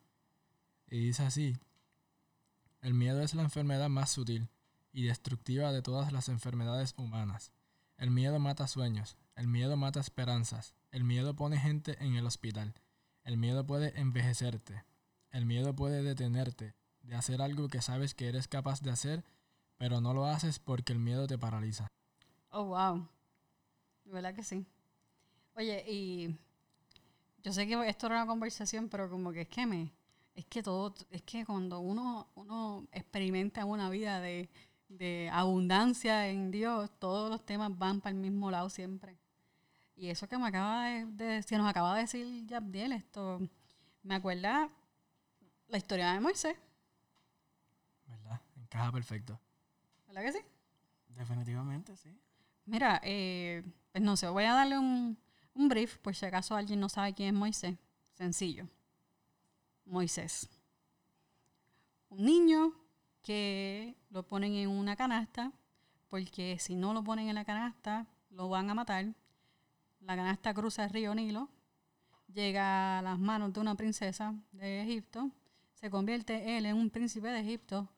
Y 0.89 0.99
dice 0.99 1.23
así: 1.23 1.55
El 2.81 2.93
miedo 2.93 3.21
es 3.21 3.33
la 3.33 3.43
enfermedad 3.43 3.89
más 3.89 4.11
sutil 4.11 4.49
y 4.91 5.03
destructiva 5.03 5.71
de 5.71 5.81
todas 5.81 6.11
las 6.11 6.29
enfermedades 6.29 6.93
humanas. 6.97 7.51
El 7.97 8.11
miedo 8.11 8.39
mata 8.39 8.67
sueños, 8.67 9.17
el 9.35 9.47
miedo 9.47 9.75
mata 9.77 9.99
esperanzas, 9.99 10.75
el 10.91 11.03
miedo 11.03 11.35
pone 11.35 11.57
gente 11.57 11.97
en 11.99 12.15
el 12.15 12.25
hospital, 12.25 12.73
el 13.23 13.37
miedo 13.37 13.65
puede 13.65 13.99
envejecerte, 13.99 14.83
el 15.31 15.45
miedo 15.45 15.75
puede 15.75 16.03
detenerte 16.03 16.73
de 17.01 17.15
hacer 17.15 17.41
algo 17.41 17.67
que 17.67 17.81
sabes 17.81 18.15
que 18.15 18.27
eres 18.29 18.47
capaz 18.47 18.81
de 18.81 18.91
hacer, 18.91 19.23
pero 19.77 19.99
no 20.01 20.13
lo 20.13 20.25
haces 20.25 20.59
porque 20.59 20.93
el 20.93 20.99
miedo 20.99 21.27
te 21.27 21.37
paraliza. 21.37 21.87
Oh, 22.49 22.65
wow. 22.65 23.07
¿Verdad 24.05 24.33
que 24.33 24.43
sí? 24.43 24.65
Oye, 25.55 25.83
y 25.87 26.35
yo 27.43 27.51
sé 27.51 27.67
que 27.67 27.87
esto 27.87 28.07
era 28.07 28.17
una 28.17 28.27
conversación, 28.27 28.87
pero 28.89 29.09
como 29.09 29.31
que 29.31 29.41
es 29.41 29.49
que 29.49 29.65
me, 29.65 29.91
es 30.33 30.45
que 30.45 30.63
todo, 30.63 30.93
es 31.11 31.21
que 31.23 31.45
cuando 31.45 31.79
uno, 31.79 32.29
uno 32.35 32.87
experimenta 32.91 33.65
una 33.65 33.89
vida 33.89 34.19
de, 34.21 34.49
de 34.87 35.29
abundancia 35.31 36.29
en 36.29 36.51
Dios, 36.51 36.89
todos 36.99 37.29
los 37.29 37.45
temas 37.45 37.77
van 37.77 37.99
para 37.99 38.15
el 38.15 38.21
mismo 38.21 38.49
lado 38.51 38.69
siempre. 38.69 39.17
Y 39.95 40.09
eso 40.09 40.27
que 40.27 40.37
me 40.37 40.47
acaba 40.47 40.85
de, 40.85 41.05
de 41.05 41.43
que 41.43 41.57
nos 41.57 41.67
acaba 41.69 41.95
de 41.95 42.01
decir 42.01 42.45
Yabdiel, 42.47 42.91
esto 42.91 43.39
me 44.03 44.15
acuerda 44.15 44.69
la 45.67 45.77
historia 45.77 46.13
de 46.13 46.19
Moisés, 46.19 46.57
¿Verdad? 48.07 48.41
Encaja 48.57 48.91
perfecto. 48.91 49.39
¿verdad 50.07 50.21
que 50.23 50.31
sí? 50.33 50.39
Definitivamente, 51.09 51.95
sí. 51.97 52.09
Mira, 52.65 52.99
eh, 53.03 53.63
pues 53.91 54.03
no 54.03 54.15
sé, 54.17 54.27
voy 54.27 54.43
a 54.43 54.53
darle 54.53 54.77
un, 54.77 55.17
un 55.53 55.69
brief 55.69 55.97
por 55.99 56.15
si 56.15 56.25
acaso 56.25 56.55
alguien 56.55 56.79
no 56.79 56.89
sabe 56.89 57.13
quién 57.13 57.29
es 57.29 57.39
Moisés. 57.39 57.77
Sencillo. 58.13 58.67
Moisés. 59.85 60.49
Un 62.09 62.25
niño 62.25 62.73
que 63.21 63.95
lo 64.09 64.23
ponen 64.23 64.53
en 64.53 64.69
una 64.69 64.95
canasta, 64.95 65.51
porque 66.09 66.57
si 66.59 66.75
no 66.75 66.93
lo 66.93 67.03
ponen 67.03 67.27
en 67.29 67.35
la 67.35 67.45
canasta, 67.45 68.07
lo 68.29 68.49
van 68.49 68.69
a 68.69 68.73
matar. 68.73 69.13
La 70.05 70.15
canasta 70.15 70.53
cruza 70.53 70.83
el 70.83 70.91
río 70.91 71.15
Nilo, 71.15 71.49
llega 72.31 72.99
a 72.99 73.01
las 73.01 73.17
manos 73.17 73.51
de 73.51 73.59
una 73.59 73.73
princesa 73.73 74.35
de 74.51 74.83
Egipto, 74.83 75.31
se 75.73 75.89
convierte 75.89 76.57
él 76.57 76.67
en 76.67 76.75
un 76.75 76.91
príncipe 76.91 77.29
de 77.29 77.39
Egipto 77.39 77.89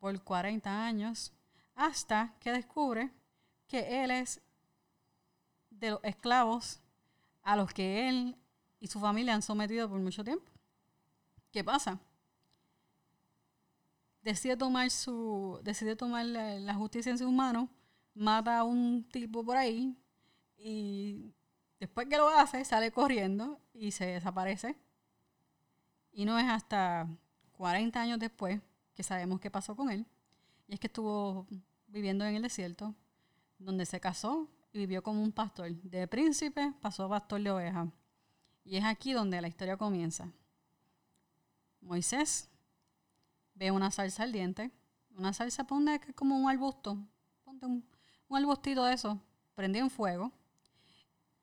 por 0.00 0.20
40 0.24 0.84
años, 0.84 1.32
hasta 1.76 2.34
que 2.40 2.50
descubre 2.50 3.12
que 3.68 4.02
él 4.02 4.10
es 4.10 4.42
de 5.70 5.90
los 5.90 6.00
esclavos 6.02 6.80
a 7.44 7.54
los 7.54 7.72
que 7.72 8.08
él 8.08 8.36
y 8.80 8.88
su 8.88 8.98
familia 8.98 9.32
han 9.32 9.42
sometido 9.42 9.88
por 9.88 10.00
mucho 10.00 10.24
tiempo. 10.24 10.50
¿Qué 11.52 11.62
pasa? 11.62 12.00
Decide 14.20 14.56
tomar 14.56 14.90
su, 14.90 15.60
decide 15.62 15.94
tomar 15.94 16.26
la, 16.26 16.58
la 16.58 16.74
justicia 16.74 17.12
en 17.12 17.18
sus 17.18 17.30
manos, 17.30 17.68
mata 18.14 18.58
a 18.58 18.64
un 18.64 19.04
tipo 19.04 19.44
por 19.44 19.56
ahí 19.56 19.96
y 20.56 21.32
después 21.82 22.06
que 22.06 22.16
lo 22.16 22.28
hace 22.28 22.64
sale 22.64 22.92
corriendo 22.92 23.58
y 23.74 23.90
se 23.90 24.06
desaparece. 24.06 24.76
Y 26.12 26.24
no 26.24 26.38
es 26.38 26.48
hasta 26.48 27.08
40 27.56 28.00
años 28.00 28.20
después 28.20 28.60
que 28.94 29.02
sabemos 29.02 29.40
qué 29.40 29.50
pasó 29.50 29.74
con 29.74 29.90
él. 29.90 30.06
Y 30.68 30.74
es 30.74 30.80
que 30.80 30.86
estuvo 30.86 31.44
viviendo 31.88 32.24
en 32.24 32.36
el 32.36 32.42
desierto, 32.42 32.94
donde 33.58 33.84
se 33.84 33.98
casó 33.98 34.48
y 34.72 34.78
vivió 34.78 35.02
como 35.02 35.24
un 35.24 35.32
pastor. 35.32 35.72
De 35.72 36.06
príncipe 36.06 36.72
pasó 36.80 37.06
a 37.06 37.08
pastor 37.08 37.42
de 37.42 37.50
ovejas. 37.50 37.88
Y 38.64 38.76
es 38.76 38.84
aquí 38.84 39.12
donde 39.12 39.40
la 39.40 39.48
historia 39.48 39.76
comienza. 39.76 40.30
Moisés 41.80 42.48
ve 43.54 43.72
una 43.72 43.90
salsa 43.90 44.22
ardiente, 44.22 44.70
una 45.16 45.32
salsa, 45.32 45.64
ponte 45.64 46.14
como 46.14 46.38
un 46.38 46.48
arbusto, 46.48 46.96
ponte 47.42 47.66
un, 47.66 47.84
un 48.28 48.36
arbustito 48.36 48.84
de 48.84 48.94
eso, 48.94 49.20
prendió 49.56 49.82
en 49.82 49.90
fuego. 49.90 50.30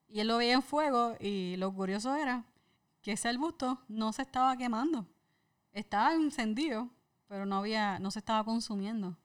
Y 0.09 0.19
él 0.19 0.27
lo 0.27 0.37
veía 0.37 0.53
en 0.53 0.63
fuego 0.63 1.15
y 1.19 1.55
lo 1.57 1.73
curioso 1.73 2.15
era 2.15 2.45
que 3.01 3.13
ese 3.13 3.29
arbusto 3.29 3.79
no 3.87 4.11
se 4.11 4.23
estaba 4.23 4.57
quemando. 4.57 5.07
Estaba 5.71 6.13
encendido, 6.13 6.89
pero 7.27 7.45
no 7.45 7.57
había, 7.57 7.99
no 7.99 8.11
se 8.11 8.19
estaba 8.19 8.43
consumiendo. 8.43 9.15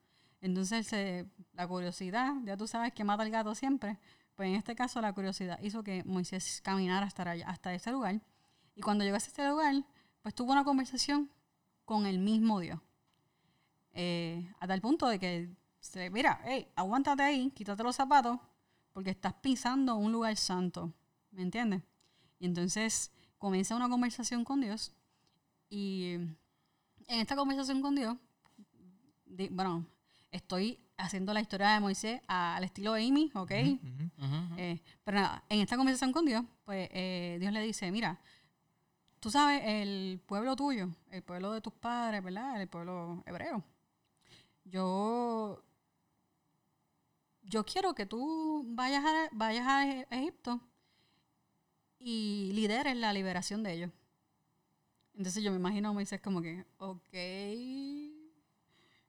Entonces 0.41 1.27
la 1.55 1.67
curiosidad, 1.67 2.35
ya 2.45 2.57
tú 2.57 2.67
sabes 2.67 2.93
que 2.93 3.03
mata 3.03 3.23
al 3.23 3.31
gato 3.31 3.55
siempre, 3.55 3.99
pues 4.35 4.49
en 4.49 4.57
este 4.57 4.75
caso 4.75 5.01
la 5.01 5.13
curiosidad 5.13 5.59
hizo 5.63 5.83
que 5.83 6.05
Moisés 6.05 6.61
caminara 6.63 7.07
hasta, 7.07 7.31
allá, 7.31 7.49
hasta 7.49 7.73
ese 7.73 7.91
lugar. 7.91 8.21
Y 8.75 8.83
cuando 8.83 9.05
llegó 9.05 9.15
a 9.15 9.19
ese 9.19 9.49
lugar, 9.49 9.75
pues 10.23 10.35
tuvo 10.35 10.53
una 10.53 10.65
conversación 10.65 11.31
con 11.85 12.07
el 12.07 12.19
mismo 12.19 12.61
Dios. 12.61 12.81
Eh, 13.93 14.53
a 14.59 14.67
tal 14.67 14.81
punto 14.81 15.07
de 15.07 15.19
que, 15.19 15.49
mira, 16.11 16.41
hey, 16.45 16.69
aguántate 16.75 17.23
ahí, 17.23 17.51
quítate 17.53 17.83
los 17.83 17.97
zapatos, 17.97 18.39
porque 18.95 19.11
estás 19.11 19.35
pisando 19.35 19.97
un 19.97 20.11
lugar 20.13 20.35
santo. 20.39 20.91
¿Me 21.33 21.43
entiendes? 21.43 21.83
Y 22.39 22.47
entonces 22.47 23.11
comienza 23.37 23.77
una 23.77 23.89
conversación 23.91 24.45
con 24.45 24.61
Dios. 24.63 24.95
Y 25.69 26.13
en 26.15 26.37
esta 27.09 27.37
conversación 27.37 27.83
con 27.83 27.95
Dios, 27.97 28.17
di- 29.27 29.49
bueno, 29.49 29.85
estoy 30.31 30.79
haciendo 30.97 31.35
la 31.35 31.41
historia 31.41 31.71
de 31.71 31.81
Moisés 31.81 32.21
a- 32.29 32.57
al 32.57 32.65
estilo 32.65 32.95
Amy, 32.95 33.31
¿ok? 33.35 33.51
Eh, 34.57 34.81
pero 35.03 35.19
nada, 35.21 35.45
en 35.49 35.61
esta 35.61 35.77
conversación 35.77 36.13
con 36.13 36.25
Dios, 36.25 36.45
pues 36.65 36.89
eh, 36.93 37.37
Dios 37.41 37.53
le 37.53 37.61
dice, 37.63 37.91
mira, 37.91 38.21
tú 39.19 39.29
sabes, 39.31 39.61
el 39.65 40.21
pueblo 40.25 40.55
tuyo, 40.55 40.89
el 41.11 41.23
pueblo 41.23 41.53
de 41.53 41.61
tus 41.61 41.73
padres, 41.73 42.23
¿verdad? 42.23 42.63
El 42.63 42.69
pueblo 42.69 43.23
hebreo. 43.27 43.65
Yo, 44.65 45.61
yo 47.45 47.65
quiero 47.65 47.95
que 47.95 48.07
tú 48.07 48.65
vayas 48.69 49.05
a, 49.05 49.29
vayas 49.33 49.67
a 49.67 49.87
E- 49.89 50.07
Egipto 50.11 50.61
y 51.99 52.53
lideres 52.55 52.97
la 52.97 53.13
liberación 53.13 53.63
de 53.65 53.73
ellos. 53.73 53.91
Entonces 55.15 55.43
yo 55.43 55.51
me 55.51 55.57
imagino 55.59 55.89
a 55.91 55.93
Moisés 55.93 56.21
como 56.21 56.43
que, 56.43 56.65
ok, 56.79 57.09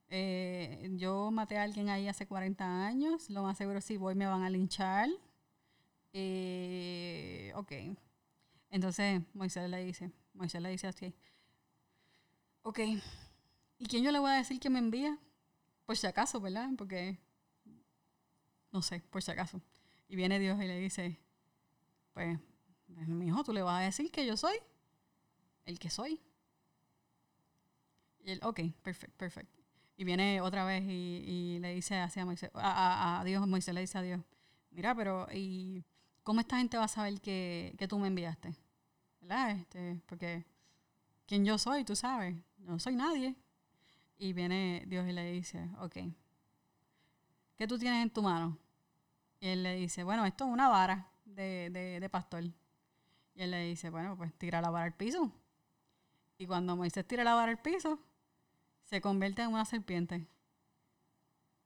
eh, 0.09 0.89
yo 0.97 1.31
maté 1.31 1.57
a 1.57 1.63
alguien 1.63 1.89
ahí 1.89 2.07
hace 2.07 2.27
40 2.27 2.85
años, 2.85 3.29
lo 3.29 3.43
más 3.43 3.57
seguro 3.57 3.81
si 3.81 3.97
voy 3.97 4.15
me 4.15 4.27
van 4.27 4.43
a 4.43 4.49
linchar. 4.49 5.09
Eh, 6.13 7.51
ok. 7.55 7.71
Entonces 8.71 9.21
Moisés 9.33 9.69
le 9.69 9.83
dice, 9.85 10.11
Moisés 10.33 10.61
le 10.61 10.69
dice 10.69 10.87
así, 10.87 11.15
ok, 12.63 12.79
¿y 13.79 13.85
quién 13.87 14.03
yo 14.03 14.11
le 14.11 14.19
voy 14.19 14.31
a 14.31 14.35
decir 14.35 14.59
que 14.59 14.69
me 14.69 14.79
envía? 14.79 15.17
Por 15.85 15.97
si 15.97 16.07
acaso, 16.07 16.41
¿verdad? 16.41 16.69
Porque, 16.77 17.19
no 18.75 18.83
sé, 18.83 19.01
por 19.11 19.23
si 19.23 19.31
acaso. 19.31 19.61
Y 20.09 20.17
viene 20.17 20.39
Dios 20.39 20.61
y 20.61 20.67
le 20.67 20.79
dice, 20.79 21.19
pues, 22.13 22.39
mi 23.07 23.27
hijo, 23.27 23.43
tú 23.43 23.53
le 23.53 23.61
vas 23.63 23.81
a 23.81 23.85
decir 23.85 24.11
que 24.11 24.25
yo 24.25 24.37
soy 24.37 24.55
el 25.65 25.79
que 25.79 25.89
soy. 25.89 26.21
Y 28.23 28.31
él, 28.31 28.39
ok, 28.43 28.59
perfecto, 28.81 29.15
perfecto. 29.17 29.59
Y 29.97 30.03
viene 30.03 30.41
otra 30.41 30.65
vez 30.65 30.83
y, 30.83 31.23
y 31.25 31.59
le 31.59 31.73
dice 31.73 31.95
así 31.97 32.19
a 32.19 32.25
Moisés, 32.25 32.49
a, 32.55 33.19
a- 33.19 33.23
Dios, 33.23 33.47
Moisés 33.47 33.73
le 33.73 33.81
dice 33.81 33.97
a 33.97 34.01
Dios, 34.01 34.21
mira, 34.71 34.93
pero 34.95 35.27
¿y 35.31 35.85
cómo 36.23 36.41
esta 36.41 36.57
gente 36.57 36.77
va 36.77 36.85
a 36.85 36.87
saber 36.89 37.21
que, 37.21 37.75
que 37.77 37.87
tú 37.87 37.97
me 37.99 38.07
enviaste? 38.07 38.55
¿Verdad? 39.21 39.51
Este, 39.51 40.01
porque 40.07 40.45
quién 41.27 41.45
yo 41.45 41.57
soy, 41.59 41.85
tú 41.85 41.95
sabes, 41.95 42.35
no 42.59 42.79
soy 42.79 42.95
nadie. 42.95 43.35
Y 44.19 44.33
viene 44.33 44.83
Dios 44.87 45.07
y 45.09 45.13
le 45.13 45.31
dice, 45.31 45.69
ok, 45.81 45.97
¿qué 47.57 47.67
tú 47.67 47.77
tienes 47.77 48.01
en 48.03 48.09
tu 48.09 48.21
mano? 48.21 48.57
Y 49.39 49.47
él 49.49 49.63
le 49.63 49.75
dice, 49.75 50.03
bueno, 50.03 50.25
esto 50.25 50.45
es 50.45 50.51
una 50.51 50.69
vara 50.69 51.09
de, 51.25 51.69
de, 51.71 51.99
de 51.99 52.09
pastor. 52.09 52.43
Y 52.43 53.41
él 53.41 53.51
le 53.51 53.63
dice, 53.65 53.89
bueno, 53.89 54.15
pues 54.17 54.33
tira 54.33 54.61
la 54.61 54.69
vara 54.69 54.85
al 54.85 54.93
piso. 54.95 55.31
Y 56.37 56.47
cuando 56.47 56.75
Moisés 56.75 57.05
tira 57.07 57.23
la 57.23 57.33
vara 57.35 57.51
al 57.51 57.61
piso, 57.61 57.99
se 58.83 59.01
convierte 59.01 59.41
en 59.41 59.49
una 59.49 59.65
serpiente. 59.65 60.27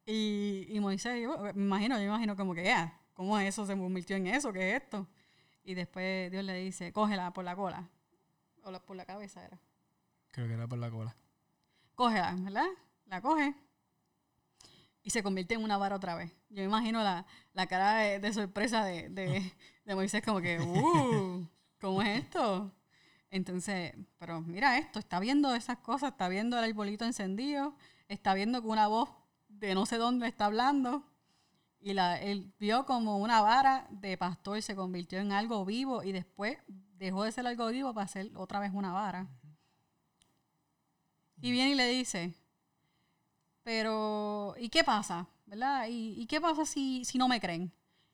Y, 0.05 0.65
y 0.69 0.79
Moisés, 0.79 1.21
yo 1.21 1.37
me 1.37 1.49
imagino, 1.51 1.95
yo 1.95 2.01
me 2.01 2.07
imagino 2.07 2.35
como 2.35 2.53
que, 2.55 2.63
ya, 2.63 2.99
¿cómo 3.13 3.37
eso 3.39 3.65
se 3.65 3.77
convirtió 3.77 4.15
en 4.15 4.27
eso? 4.27 4.51
¿Qué 4.51 4.75
es 4.75 4.81
esto? 4.83 5.07
Y 5.63 5.75
después 5.75 6.31
Dios 6.31 6.43
le 6.43 6.53
dice, 6.55 6.91
cógela 6.91 7.31
por 7.31 7.43
la 7.45 7.55
cola. 7.55 7.87
O 8.63 8.71
la- 8.71 8.79
por 8.79 8.95
la 8.95 9.05
cabeza 9.05 9.45
era. 9.45 9.59
Creo 10.31 10.47
que 10.47 10.53
era 10.53 10.67
por 10.67 10.79
la 10.79 10.89
cola. 10.89 11.15
Cógela, 11.95 12.35
¿verdad? 12.39 12.65
La 13.05 13.21
coge. 13.21 13.53
Y 15.03 15.09
se 15.11 15.23
convierte 15.23 15.53
en 15.55 15.63
una 15.63 15.77
vara 15.77 15.95
otra 15.95 16.15
vez. 16.15 16.31
Yo 16.49 16.63
imagino 16.63 17.01
la, 17.03 17.25
la 17.53 17.67
cara 17.67 17.95
de, 17.95 18.19
de 18.19 18.33
sorpresa 18.33 18.83
de, 18.83 19.09
de, 19.09 19.53
de 19.85 19.95
Moisés 19.95 20.21
como 20.23 20.41
que, 20.41 20.59
uh, 20.59 21.47
¿cómo 21.79 22.01
es 22.01 22.19
esto? 22.19 22.71
Entonces, 23.31 23.93
pero 24.17 24.41
mira 24.41 24.77
esto, 24.77 24.99
está 24.99 25.19
viendo 25.19 25.53
esas 25.53 25.77
cosas, 25.77 26.11
está 26.11 26.27
viendo 26.29 26.57
el 26.57 26.63
arbolito 26.63 27.05
encendido, 27.05 27.75
está 28.07 28.33
viendo 28.33 28.61
que 28.61 28.67
una 28.67 28.87
voz 28.87 29.09
de 29.47 29.75
no 29.75 29.85
sé 29.85 29.97
dónde 29.97 30.27
está 30.27 30.45
hablando. 30.45 31.03
Y 31.81 31.93
la, 31.93 32.19
él 32.19 32.51
vio 32.59 32.85
como 32.85 33.17
una 33.19 33.41
vara 33.41 33.87
de 33.89 34.17
pastor 34.17 34.61
se 34.61 34.75
convirtió 34.75 35.19
en 35.19 35.31
algo 35.31 35.63
vivo 35.63 36.03
y 36.03 36.11
después 36.11 36.57
dejó 36.67 37.23
de 37.23 37.31
ser 37.31 37.47
algo 37.47 37.67
vivo 37.67 37.93
para 37.93 38.07
ser 38.07 38.31
otra 38.35 38.59
vez 38.59 38.71
una 38.73 38.91
vara. 38.91 39.27
Y 41.41 41.51
viene 41.51 41.71
y 41.71 41.75
le 41.75 41.87
dice, 41.87 42.33
pero 43.69 44.55
¿y 44.57 44.67
qué 44.69 44.83
pasa? 44.83 45.27
¿Verdad? 45.45 45.85
¿Y, 45.87 46.19
y 46.19 46.25
qué 46.25 46.41
pasa 46.41 46.65
si, 46.65 47.05
si 47.05 47.19
no 47.19 47.27
me 47.27 47.39
creen? 47.39 47.71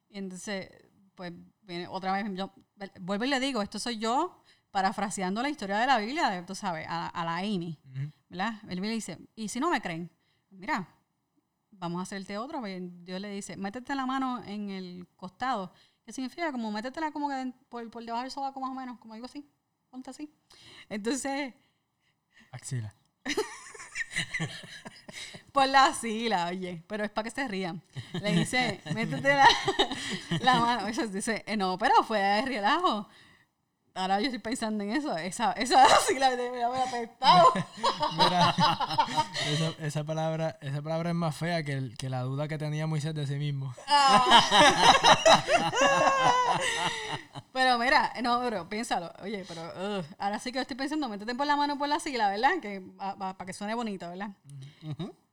Entonces, 0.09 0.69
pues 1.15 1.31
viene 1.61 1.87
otra 1.87 2.11
vez, 2.11 2.25
yo 2.35 2.51
vuelvo 2.99 3.23
y 3.23 3.29
le 3.29 3.39
digo, 3.39 3.61
esto 3.61 3.79
soy 3.79 3.97
yo 3.97 4.43
parafraseando 4.69 5.41
la 5.41 5.47
historia 5.47 5.77
de 5.77 5.87
la 5.87 5.97
Biblia, 5.97 6.45
tú 6.45 6.55
sabes, 6.55 6.85
a, 6.89 7.07
a 7.07 7.23
la 7.23 7.37
Amy, 7.37 7.79
Ujú. 7.89 8.11
¿verdad? 8.27 8.55
Él 8.67 8.81
le 8.81 8.89
dice, 8.89 9.17
¿y 9.33 9.47
si 9.47 9.61
no 9.61 9.69
me 9.69 9.79
creen? 9.79 10.11
Mira, 10.49 10.89
vamos 11.71 11.99
a 11.99 12.03
hacerte 12.03 12.37
otro. 12.37 12.59
pues, 12.59 12.81
Dios 13.05 13.21
le 13.21 13.29
dice, 13.29 13.55
métete 13.55 13.95
la 13.95 14.05
mano 14.05 14.43
en 14.43 14.69
el 14.69 15.07
costado. 15.15 15.71
¿Qué 16.03 16.11
significa? 16.11 16.51
Como 16.51 16.69
métetela 16.69 17.13
como 17.13 17.29
que 17.29 17.53
por, 17.69 17.89
por 17.89 18.03
debajo 18.03 18.23
del 18.23 18.31
sobaco 18.31 18.59
más 18.59 18.71
o 18.71 18.73
menos, 18.73 18.99
como 18.99 19.13
algo 19.13 19.25
así. 19.25 19.49
Ponte 19.89 20.09
así. 20.09 20.29
Entonces, 20.89 21.53
Axila. 22.51 22.93
por 25.51 25.67
la 25.67 25.93
sila, 25.93 26.47
oye, 26.47 26.81
pero 26.87 27.03
es 27.05 27.09
para 27.11 27.23
que 27.29 27.31
se 27.35 27.47
rían. 27.47 27.81
Le 28.13 28.31
dice, 28.33 28.81
métete 28.93 29.33
la, 29.35 29.47
la 30.41 30.59
mano. 30.59 30.87
Ella 30.87 31.05
dice, 31.07 31.43
"Eh, 31.47 31.55
no, 31.57 31.77
pero 31.77 32.03
fue 32.03 32.19
de 32.19 32.41
relajo. 32.43 33.07
Ahora 33.97 34.19
yo 34.19 34.25
estoy 34.25 34.39
pensando 34.39 34.83
en 34.83 34.91
eso. 34.91 35.15
Esa, 35.15 35.53
esa 35.53 35.87
sila 36.07 36.29
debe 36.35 36.61
haber 36.61 36.81
apestado. 36.81 37.53
Mira, 38.17 38.53
esa, 39.47 39.71
esa 39.85 40.03
palabra, 40.03 40.57
esa 40.59 40.81
palabra 40.81 41.11
es 41.11 41.15
más 41.15 41.33
fea 41.33 41.63
que, 41.63 41.71
el- 41.73 41.97
que 41.97 42.09
la 42.09 42.21
duda 42.23 42.49
que 42.49 42.57
tenía 42.57 42.87
Moisés 42.87 43.15
de 43.15 43.25
sí 43.25 43.35
mismo. 43.35 43.73
Pero 47.53 47.77
mira, 47.77 48.11
no, 48.21 48.41
pero 48.41 48.67
piénsalo. 48.67 49.13
Oye, 49.21 49.45
pero 49.47 49.61
ahora 50.17 50.39
sí 50.39 50.51
que 50.51 50.59
estoy 50.59 50.75
pensando, 50.75 51.07
métete 51.07 51.35
por 51.35 51.47
la 51.47 51.55
mano 51.55 51.77
por 51.77 51.87
la 51.87 51.99
sila, 51.99 52.29
¿verdad? 52.29 52.59
Que 52.61 52.81
para 52.97 53.45
que 53.45 53.53
suene 53.53 53.75
bonito, 53.75 54.09
¿verdad? 54.09 54.31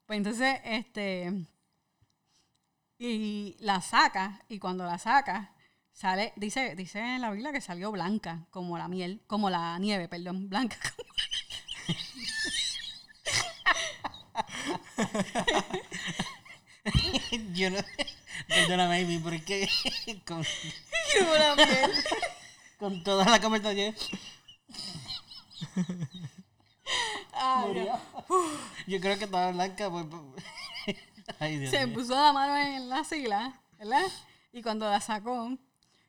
Pues 0.07 0.19
entonces, 0.19 0.61
este. 0.65 1.47
Y 2.99 3.57
la 3.59 3.81
saca, 3.81 4.45
y 4.49 4.61
cuando 4.61 4.85
la 4.85 4.99
saca, 4.99 5.53
sale, 5.93 6.33
dice, 6.37 6.77
dice 6.77 7.01
en 7.01 7.21
la 7.21 7.33
Biblia 7.33 7.51
que 7.51 7.61
salió 7.61 7.91
blanca, 7.91 8.47
como 8.51 8.79
la 8.79 8.87
miel, 8.87 9.21
como 9.27 9.51
la 9.51 9.77
nieve, 9.79 10.09
perdón, 10.09 10.49
blanca. 10.49 10.77
Yo 17.55 17.71
no. 17.71 17.79
Perdóname, 18.49 19.03
Amy, 19.03 19.19
porque 19.19 19.69
con, 20.27 20.45
como 21.19 21.35
la 21.35 21.55
miel. 21.57 21.93
con 22.79 23.05
toda 23.05 23.25
la 23.25 23.41
conversación. 23.41 23.95
Murió. 27.67 27.99
Yo 28.87 29.01
creo 29.01 29.19
que 29.19 29.25
estaba 29.25 29.53
blanca. 29.53 29.91
Pues, 29.91 30.07
pues. 30.07 30.97
Ay, 31.39 31.59
Dios 31.59 31.71
se 31.71 31.87
mío. 31.87 31.95
puso 31.95 32.15
la 32.15 32.33
mano 32.33 32.57
en 32.57 32.89
la 32.89 33.05
sila, 33.05 33.61
¿verdad? 33.79 34.03
Y 34.53 34.63
cuando 34.63 34.91
la 34.91 35.01
sacó, 35.01 35.57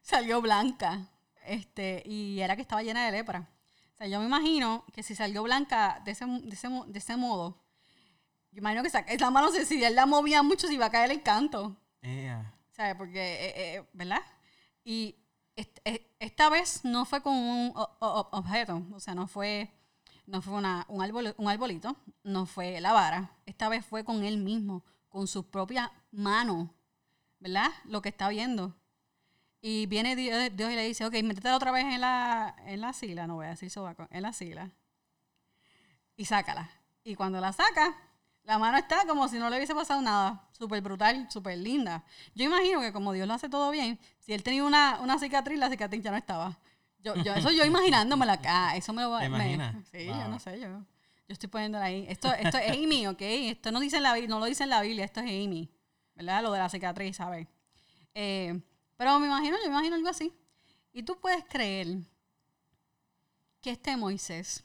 salió 0.02 0.41
blanca. 0.41 1.08
Este, 1.45 2.02
y 2.06 2.39
era 2.39 2.56
que 2.56 2.62
estaba 2.62 2.84
llena 2.84 3.06
de 3.06 3.12
lepra. 3.12 3.50
O 3.93 3.97
sea, 3.97 4.08
yo 4.08 4.19
me 4.19 4.26
imagino 4.26 4.86
que 4.93 5.04
si 5.04 5.13
salió 5.15 5.43
blanca 5.43 6.02
de 6.04 6.12
ese, 6.12 6.26
de 6.26 6.54
ese, 6.56 6.67
de 6.88 7.00
ese 7.00 7.15
modo, 7.15 7.62
yo 8.54 8.60
imagino 8.60 8.84
que 8.84 8.89
sa- 8.89 9.00
esa 9.00 9.30
mano, 9.32 9.50
se- 9.52 9.66
si 9.66 9.84
él 9.84 9.96
la 9.96 10.06
movía 10.06 10.44
mucho, 10.44 10.68
se 10.68 10.74
iba 10.74 10.86
a 10.86 10.92
caer 10.92 11.12
el 11.12 11.24
canto. 11.24 11.76
Ea. 12.02 12.54
¿Sabes? 12.72 12.96
Porque, 12.96 13.20
eh, 13.20 13.54
eh, 13.78 13.89
¿verdad? 13.94 14.22
Y 14.84 15.16
est- 15.56 15.80
eh, 15.86 16.16
esta 16.20 16.50
vez 16.50 16.84
no 16.86 17.06
fue 17.06 17.22
con 17.22 17.34
un 17.36 17.72
objeto, 18.00 18.82
o 18.94 19.00
sea, 19.00 19.16
no 19.16 19.28
fue, 19.28 19.72
no 20.26 20.42
fue 20.42 20.54
una, 20.54 20.86
un, 20.88 21.02
árbol, 21.04 21.34
un 21.38 21.50
arbolito, 21.50 21.96
no 22.24 22.46
fue 22.46 22.80
la 22.82 22.94
vara. 22.94 23.32
Esta 23.46 23.70
vez 23.70 23.86
fue 23.86 24.04
con 24.04 24.24
él 24.24 24.38
mismo, 24.38 24.84
con 25.10 25.28
su 25.28 25.50
propia 25.50 25.92
mano, 26.12 26.74
¿verdad? 27.39 27.70
Lo 27.86 28.02
que 28.02 28.10
está 28.10 28.30
viendo. 28.30 28.76
Y 29.62 29.86
viene 29.86 30.16
Dios, 30.16 30.50
Dios 30.56 30.72
y 30.72 30.76
le 30.76 30.86
dice, 30.86 31.06
ok, 31.06 31.13
métete 31.24 31.52
otra 31.52 31.72
vez 31.72 31.86
en 31.86 32.02
la, 32.02 32.56
en 32.66 32.82
la 32.82 32.92
sila, 32.94 33.28
no 33.28 33.36
voy 33.36 33.46
a 33.46 33.50
decir 33.50 33.70
sobaco, 33.70 34.08
en 34.12 34.22
la 34.22 34.34
sila. 34.34 34.72
Y 36.16 36.26
sácala. 36.26 36.70
Y 37.04 37.16
cuando 37.16 37.39
la 37.39 37.54
saca, 37.54 37.96
la 38.43 38.58
mano 38.60 38.77
está 38.77 39.06
como 39.08 39.27
si 39.27 39.38
no 39.38 39.49
le 39.49 39.56
hubiese 39.58 39.73
pasado 39.75 40.01
nada. 40.01 40.47
Súper 40.51 40.82
brutal, 40.82 41.27
súper 41.32 41.58
linda. 41.58 42.03
Yo 42.36 42.45
imagino 42.45 42.82
que 42.82 42.91
como 42.91 43.13
Dios 43.13 43.27
lo 43.27 43.34
hace 43.34 43.49
todo 43.49 43.71
bien, 43.71 43.99
si 44.19 44.34
él 44.34 44.43
tenía 44.43 44.63
una, 44.63 44.99
una 45.01 45.17
cicatriz, 45.19 45.58
la 45.60 45.69
cicatriz 45.69 46.03
ya 46.03 46.12
no 46.12 46.17
estaba. 46.17 46.58
Yo, 46.99 47.15
yo, 47.15 47.34
eso 47.36 47.51
yo 47.51 47.65
imaginándomela 47.65 48.34
acá, 48.34 48.75
eso 48.75 48.93
me 48.93 49.01
lo 49.01 49.12
va 49.12 49.19
¿Te 49.21 49.29
me- 49.29 49.38
imaginas? 49.53 49.75
Sí, 49.91 50.08
Wow. 50.08 50.17
yo 50.19 50.27
no 50.27 50.39
sé, 50.39 50.60
yo, 50.60 50.67
yo 50.69 50.84
estoy 51.27 51.49
poniéndola 51.49 51.86
ahí. 51.86 52.06
Esto, 52.10 52.34
esto 52.34 52.58
es 52.58 52.71
Amy, 52.71 53.08
¿ok? 53.08 53.21
Esto 53.21 53.71
no, 53.71 53.79
dice 53.79 53.97
en 53.97 54.03
la, 54.03 54.17
no 54.27 54.39
lo 54.39 54.45
dice 54.45 54.63
en 54.63 54.69
la 54.69 54.82
Biblia, 54.82 55.06
esto 55.06 55.19
es 55.21 55.25
Amy. 55.27 55.69
¿Verdad? 56.15 56.43
Lo 56.43 56.51
de 56.51 56.60
la 56.60 56.69
cicatriz, 56.69 57.15
¿sabes? 57.17 57.47
Eh, 58.13 58.62
pero 58.97 59.19
me 59.19 59.25
imagino, 59.27 59.56
yo 59.58 59.63
me 59.63 59.69
imagino 59.69 59.95
algo 59.95 60.10
así. 60.10 60.32
Y 60.93 61.01
tú 61.03 61.19
puedes 61.19 61.43
creer 61.45 61.88
que 63.62 63.71
este 63.71 63.95
Moisés, 63.97 64.63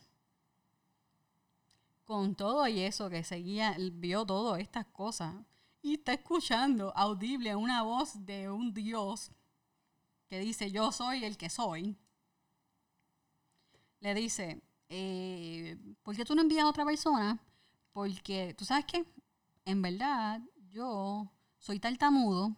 con 2.08 2.34
todo 2.34 2.66
y 2.66 2.80
eso 2.80 3.10
que 3.10 3.22
seguía, 3.22 3.76
vio 3.92 4.24
todas 4.24 4.62
estas 4.62 4.86
cosas 4.86 5.34
y 5.82 5.96
está 5.96 6.14
escuchando 6.14 6.90
audible 6.96 7.54
una 7.54 7.82
voz 7.82 8.24
de 8.24 8.48
un 8.48 8.72
Dios 8.72 9.30
que 10.26 10.40
dice, 10.40 10.70
yo 10.70 10.90
soy 10.90 11.22
el 11.22 11.36
que 11.36 11.50
soy. 11.50 11.98
Le 14.00 14.14
dice, 14.14 14.62
eh, 14.88 15.76
¿por 16.02 16.16
qué 16.16 16.24
tú 16.24 16.34
no 16.34 16.40
envías 16.40 16.64
a 16.64 16.70
otra 16.70 16.86
persona? 16.86 17.38
Porque, 17.92 18.54
¿tú 18.56 18.64
sabes 18.64 18.86
qué? 18.86 19.04
En 19.66 19.82
verdad, 19.82 20.40
yo 20.70 21.30
soy 21.58 21.78
tartamudo 21.78 22.56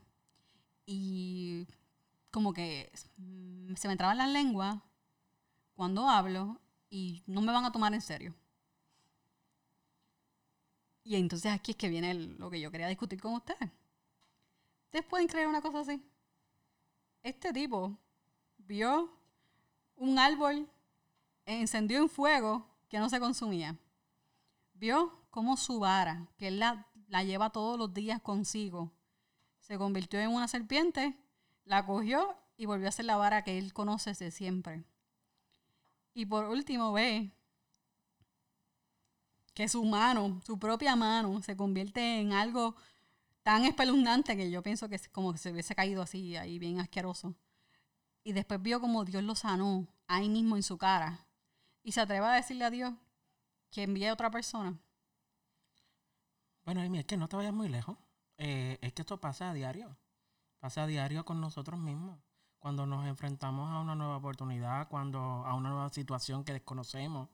y 0.86 1.66
como 2.30 2.52
que 2.52 2.92
se 3.74 3.88
me 3.88 3.96
traban 3.96 4.18
las 4.18 4.28
lenguas 4.28 4.76
cuando 5.74 6.08
hablo 6.08 6.60
y 6.88 7.24
no 7.26 7.40
me 7.40 7.50
van 7.50 7.64
a 7.64 7.72
tomar 7.72 7.92
en 7.94 8.00
serio. 8.00 8.32
Y 11.11 11.16
entonces 11.16 11.51
aquí 11.51 11.73
es 11.73 11.77
que 11.77 11.88
viene 11.88 12.14
lo 12.14 12.49
que 12.51 12.61
yo 12.61 12.70
quería 12.70 12.87
discutir 12.87 13.20
con 13.20 13.35
ustedes. 13.35 13.68
¿Ustedes 14.85 15.05
pueden 15.07 15.27
creer 15.27 15.49
una 15.49 15.61
cosa 15.61 15.81
así? 15.81 16.01
Este 17.25 17.53
tipo 17.53 17.99
vio 18.59 19.11
un 19.96 20.20
árbol 20.20 20.70
encendido 21.46 22.01
en 22.01 22.09
fuego 22.09 22.64
que 22.88 23.01
no 23.01 23.09
se 23.11 23.18
consumía. 23.18 23.77
Vio 24.75 25.12
cómo 25.31 25.57
su 25.57 25.81
vara, 25.81 26.29
que 26.37 26.46
él 26.46 26.61
la, 26.61 26.87
la 27.09 27.25
lleva 27.25 27.51
todos 27.51 27.77
los 27.77 27.92
días 27.92 28.23
consigo, 28.23 28.92
se 29.59 29.79
convirtió 29.79 30.20
en 30.20 30.31
una 30.31 30.46
serpiente, 30.46 31.18
la 31.64 31.85
cogió 31.87 32.37
y 32.57 32.66
volvió 32.66 32.87
a 32.87 32.92
ser 32.92 33.07
la 33.07 33.16
vara 33.16 33.42
que 33.42 33.59
él 33.59 33.73
conoce 33.73 34.11
desde 34.11 34.31
siempre. 34.31 34.85
Y 36.14 36.27
por 36.27 36.44
último 36.44 36.92
ve 36.92 37.33
que 39.54 39.68
su 39.68 39.84
mano, 39.84 40.40
su 40.44 40.58
propia 40.58 40.96
mano, 40.96 41.42
se 41.42 41.56
convierte 41.56 42.20
en 42.20 42.32
algo 42.32 42.76
tan 43.42 43.64
espeluznante 43.64 44.36
que 44.36 44.50
yo 44.50 44.62
pienso 44.62 44.88
que 44.88 44.96
es 44.96 45.08
como 45.08 45.32
que 45.32 45.38
se 45.38 45.50
hubiese 45.50 45.74
caído 45.74 46.02
así, 46.02 46.36
ahí 46.36 46.58
bien 46.58 46.80
asqueroso. 46.80 47.34
Y 48.22 48.32
después 48.32 48.60
vio 48.62 48.80
como 48.80 49.04
Dios 49.04 49.22
lo 49.22 49.34
sanó 49.34 49.86
ahí 50.06 50.28
mismo 50.28 50.56
en 50.56 50.62
su 50.62 50.76
cara. 50.78 51.26
Y 51.82 51.92
se 51.92 52.00
atreve 52.00 52.26
a 52.26 52.32
decirle 52.32 52.64
a 52.64 52.70
Dios 52.70 52.94
que 53.70 53.84
envíe 53.84 54.06
a 54.06 54.12
otra 54.12 54.30
persona. 54.30 54.78
Bueno, 56.64 56.82
es 56.82 57.04
que 57.06 57.16
no 57.16 57.28
te 57.28 57.36
vayas 57.36 57.54
muy 57.54 57.68
lejos. 57.68 57.96
Eh, 58.36 58.78
es 58.80 58.92
que 58.92 59.02
esto 59.02 59.20
pasa 59.20 59.50
a 59.50 59.54
diario. 59.54 59.96
Pasa 60.58 60.82
a 60.82 60.86
diario 60.86 61.24
con 61.24 61.40
nosotros 61.40 61.80
mismos. 61.80 62.20
Cuando 62.58 62.86
nos 62.86 63.06
enfrentamos 63.06 63.70
a 63.70 63.80
una 63.80 63.94
nueva 63.94 64.18
oportunidad, 64.18 64.88
cuando 64.88 65.18
a 65.18 65.54
una 65.54 65.70
nueva 65.70 65.88
situación 65.88 66.44
que 66.44 66.52
desconocemos. 66.52 67.28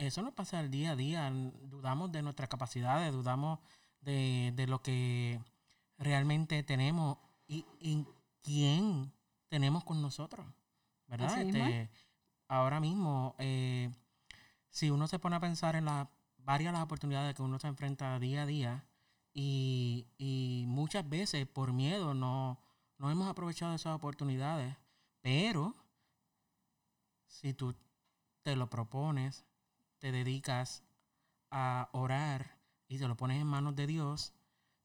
Eso 0.00 0.22
nos 0.22 0.32
pasa 0.32 0.58
al 0.58 0.70
día 0.70 0.92
a 0.92 0.96
día. 0.96 1.30
Dudamos 1.30 2.10
de 2.10 2.22
nuestras 2.22 2.48
capacidades, 2.48 3.12
dudamos 3.12 3.58
de, 4.00 4.52
de 4.56 4.66
lo 4.66 4.82
que 4.82 5.40
realmente 5.98 6.62
tenemos 6.62 7.18
y, 7.46 7.66
y 7.78 8.06
quién 8.42 9.12
tenemos 9.48 9.84
con 9.84 10.00
nosotros. 10.00 10.46
¿Verdad? 11.06 11.42
Este, 11.42 11.90
ahora 12.48 12.80
mismo, 12.80 13.34
eh, 13.38 13.90
si 14.70 14.90
uno 14.90 15.06
se 15.06 15.18
pone 15.18 15.36
a 15.36 15.40
pensar 15.40 15.76
en 15.76 15.84
las 15.84 16.08
varias 16.38 16.72
las 16.72 16.82
oportunidades 16.82 17.34
que 17.34 17.42
uno 17.42 17.58
se 17.58 17.68
enfrenta 17.68 18.18
día 18.18 18.42
a 18.42 18.46
día, 18.46 18.84
Y, 19.32 20.08
y 20.18 20.64
muchas 20.66 21.04
veces 21.08 21.46
por 21.46 21.72
miedo 21.72 22.14
no, 22.14 22.58
no 22.98 23.10
hemos 23.10 23.28
aprovechado 23.28 23.74
esas 23.74 23.94
oportunidades. 23.94 24.74
Pero 25.20 25.74
si 27.28 27.54
tú 27.54 27.74
te 28.42 28.56
lo 28.56 28.66
propones, 28.66 29.44
te 30.00 30.12
dedicas 30.12 30.82
a 31.50 31.90
orar 31.92 32.58
y 32.88 32.98
te 32.98 33.08
lo 33.08 33.16
pones 33.16 33.40
en 33.40 33.46
manos 33.46 33.76
de 33.76 33.86
Dios, 33.86 34.34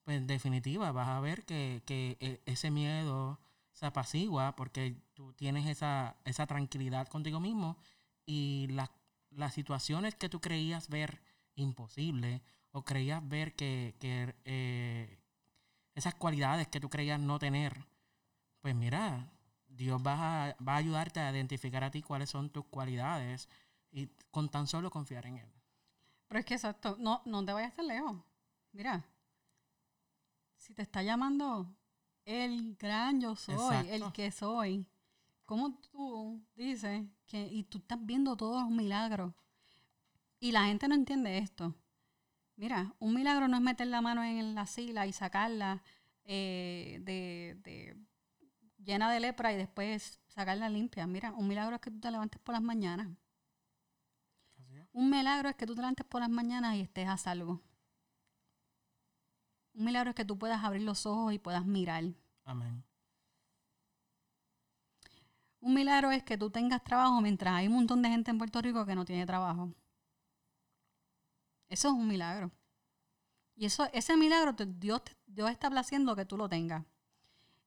pues 0.04 0.18
en 0.18 0.26
definitiva 0.28 0.92
vas 0.92 1.08
a 1.08 1.20
ver 1.20 1.44
que, 1.44 1.82
que 1.86 2.16
e- 2.20 2.42
ese 2.46 2.70
miedo 2.70 3.40
se 3.72 3.86
apacigua 3.86 4.56
porque 4.56 4.96
tú 5.14 5.32
tienes 5.34 5.66
esa, 5.66 6.16
esa 6.24 6.46
tranquilidad 6.46 7.08
contigo 7.08 7.40
mismo 7.40 7.78
y 8.26 8.68
las 8.70 8.90
las 9.30 9.54
situaciones 9.54 10.14
que 10.14 10.28
tú 10.28 10.40
creías 10.40 10.88
ver 10.88 11.22
imposible 11.54 12.42
o 12.72 12.84
creías 12.84 13.26
ver 13.28 13.54
que, 13.54 13.94
que, 14.00 14.34
eh, 14.44 15.18
esas 15.94 16.14
cualidades 16.14 16.68
que 16.68 16.80
tú 16.80 16.90
creías 16.90 17.20
no 17.20 17.38
tener, 17.38 17.86
pues 18.60 18.74
mira, 18.74 19.32
Dios 19.68 20.00
va 20.06 20.48
a, 20.48 20.56
va 20.62 20.74
a 20.74 20.78
ayudarte 20.78 21.20
a 21.20 21.32
identificar 21.32 21.84
a 21.84 21.90
ti 21.90 22.02
cuáles 22.02 22.30
son 22.30 22.50
tus 22.50 22.66
cualidades 22.66 23.48
y 23.96 24.08
con 24.30 24.48
tan 24.50 24.66
solo 24.66 24.90
confiar 24.90 25.24
en 25.26 25.38
Él. 25.38 25.48
Pero 26.28 26.38
es 26.40 26.44
que 26.44 26.54
exacto, 26.54 26.96
no, 27.00 27.22
no 27.24 27.44
te 27.44 27.52
vayas 27.52 27.74
tan 27.74 27.86
lejos. 27.86 28.16
Mira, 28.72 29.04
si 30.58 30.74
te 30.74 30.82
está 30.82 31.02
llamando 31.02 31.74
el 32.26 32.76
gran 32.76 33.20
yo 33.20 33.34
soy, 33.36 33.88
el 33.88 34.12
que 34.12 34.30
soy, 34.30 34.86
¿cómo 35.46 35.78
tú 35.78 36.42
dices 36.54 37.06
que, 37.26 37.46
y 37.46 37.62
tú 37.64 37.78
estás 37.78 37.98
viendo 38.04 38.36
todos 38.36 38.62
los 38.62 38.70
milagros? 38.70 39.32
Y 40.40 40.52
la 40.52 40.66
gente 40.66 40.88
no 40.88 40.94
entiende 40.94 41.38
esto. 41.38 41.74
Mira, 42.56 42.94
un 42.98 43.14
milagro 43.14 43.48
no 43.48 43.56
es 43.56 43.62
meter 43.62 43.86
la 43.86 44.00
mano 44.02 44.22
en 44.24 44.54
la 44.54 44.66
sila 44.66 45.06
y 45.06 45.12
sacarla 45.12 45.82
eh, 46.24 46.98
de, 47.02 47.58
de- 47.62 47.96
llena 48.78 49.10
de 49.10 49.20
lepra 49.20 49.52
y 49.52 49.56
después 49.56 50.20
sacarla 50.28 50.68
limpia. 50.68 51.06
Mira, 51.06 51.32
un 51.32 51.48
milagro 51.48 51.76
es 51.76 51.80
que 51.82 51.90
tú 51.90 52.00
te 52.00 52.10
levantes 52.10 52.40
por 52.40 52.54
las 52.54 52.62
mañanas. 52.62 53.08
Un 54.96 55.10
milagro 55.10 55.50
es 55.50 55.56
que 55.56 55.66
tú 55.66 55.74
te 55.74 55.82
levantes 55.82 56.06
por 56.06 56.22
las 56.22 56.30
mañanas 56.30 56.74
y 56.76 56.80
estés 56.80 57.06
a 57.06 57.18
salvo. 57.18 57.60
Un 59.74 59.84
milagro 59.84 60.08
es 60.10 60.16
que 60.16 60.24
tú 60.24 60.38
puedas 60.38 60.64
abrir 60.64 60.82
los 60.82 61.04
ojos 61.04 61.34
y 61.34 61.38
puedas 61.38 61.66
mirar. 61.66 62.02
Amén. 62.44 62.82
Un 65.60 65.74
milagro 65.74 66.10
es 66.12 66.22
que 66.22 66.38
tú 66.38 66.48
tengas 66.48 66.82
trabajo 66.82 67.20
mientras 67.20 67.52
hay 67.56 67.66
un 67.68 67.74
montón 67.74 68.00
de 68.00 68.08
gente 68.08 68.30
en 68.30 68.38
Puerto 68.38 68.62
Rico 68.62 68.86
que 68.86 68.94
no 68.94 69.04
tiene 69.04 69.26
trabajo. 69.26 69.70
Eso 71.68 71.88
es 71.88 71.94
un 71.94 72.08
milagro. 72.08 72.50
Y 73.54 73.66
eso, 73.66 73.84
ese 73.92 74.16
milagro 74.16 74.54
te- 74.56 74.64
Dios, 74.64 75.02
Dios 75.26 75.50
está 75.50 75.68
placiendo 75.68 76.16
que 76.16 76.24
tú 76.24 76.38
lo 76.38 76.48
tengas. 76.48 76.86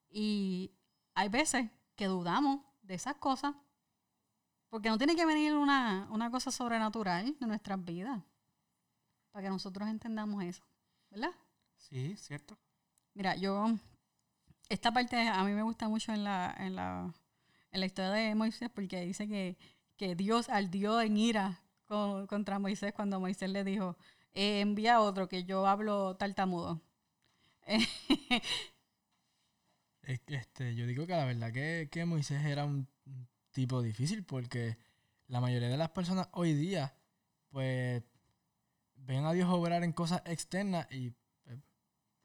Y 0.10 0.72
hay 1.14 1.30
veces 1.30 1.70
que 1.96 2.08
dudamos 2.08 2.62
de 2.82 2.96
esas 2.96 3.16
cosas. 3.18 3.54
Porque 4.70 4.90
no 4.90 4.98
tiene 4.98 5.16
que 5.16 5.26
venir 5.26 5.54
una, 5.54 6.08
una 6.12 6.30
cosa 6.30 6.52
sobrenatural 6.52 7.36
de 7.40 7.48
nuestras 7.48 7.84
vidas. 7.84 8.22
Para 9.32 9.44
que 9.44 9.50
nosotros 9.50 9.88
entendamos 9.90 10.44
eso. 10.44 10.64
¿Verdad? 11.10 11.32
Sí, 11.78 12.16
cierto. 12.18 12.58
Mira, 13.16 13.36
yo, 13.36 13.74
esta 14.70 14.92
parte 14.92 15.18
a 15.28 15.44
mí 15.44 15.52
me 15.54 15.64
gusta 15.64 15.88
mucho 15.88 16.14
en 16.14 16.24
la, 16.24 16.56
en 16.60 16.76
la, 16.76 17.14
en 17.72 17.80
la 17.80 17.86
historia 17.86 18.12
de 18.12 18.36
Moisés 18.36 18.70
porque 18.70 19.02
dice 19.02 19.28
que, 19.28 19.58
que 19.98 20.16
Dios 20.16 20.50
ardió 20.50 21.02
en 21.02 21.18
ira 21.18 21.62
con- 21.86 22.28
contra 22.28 22.60
Moisés 22.60 22.94
cuando 22.94 23.20
Moisés 23.20 23.50
le 23.50 23.64
dijo, 23.64 23.98
"Eh, 24.34 24.62
envía 24.62 24.96
a 24.96 25.02
otro 25.02 25.28
que 25.28 25.44
yo 25.46 25.66
hablo 25.68 26.16
tartamudo. 26.18 26.82
Es 30.04 30.20
que, 30.22 30.36
este, 30.36 30.76
yo 30.76 30.86
digo 30.88 31.06
que 31.06 31.14
la 31.14 31.26
verdad 31.26 31.52
que, 31.54 31.88
que 31.92 32.06
Moisés 32.06 32.44
era 32.44 32.66
un 32.66 32.88
tipo 33.52 33.82
difícil 33.82 34.24
porque 34.24 34.78
la 35.28 35.42
mayoría 35.42 35.70
de 35.70 35.78
las 35.78 35.90
personas 35.90 36.30
hoy 36.34 36.54
día, 36.54 36.96
pues, 37.50 38.04
ven 38.96 39.26
a 39.26 39.34
Dios 39.34 39.50
obrar 39.50 39.84
en 39.84 39.94
cosas 39.94 40.22
externas 40.26 40.88
y 40.92 41.12
pues, 41.44 41.60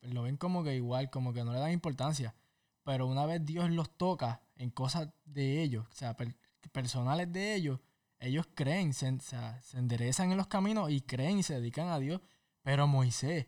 lo 0.02 0.22
ven 0.22 0.36
como 0.36 0.62
que 0.64 0.74
igual, 0.74 1.10
como 1.10 1.32
que 1.32 1.44
no 1.44 1.52
le 1.52 1.58
dan 1.60 1.72
importancia. 1.72 2.34
Pero 2.82 3.06
una 3.06 3.24
vez 3.26 3.44
Dios 3.44 3.70
los 3.70 3.96
toca 3.96 4.42
en 4.56 4.70
cosas 4.70 5.08
de 5.24 5.62
ellos, 5.62 5.86
o 5.90 5.94
sea, 5.94 6.16
per- 6.16 6.36
personales 6.72 7.32
de 7.32 7.54
ellos, 7.54 7.80
ellos 8.18 8.46
creen, 8.54 8.92
se, 8.94 9.18
se 9.20 9.78
enderezan 9.78 10.30
en 10.30 10.36
los 10.38 10.46
caminos 10.46 10.90
y 10.90 11.00
creen 11.00 11.38
y 11.38 11.42
se 11.42 11.54
dedican 11.54 11.88
a 11.88 11.98
Dios. 11.98 12.20
Pero 12.62 12.86
Moisés, 12.86 13.46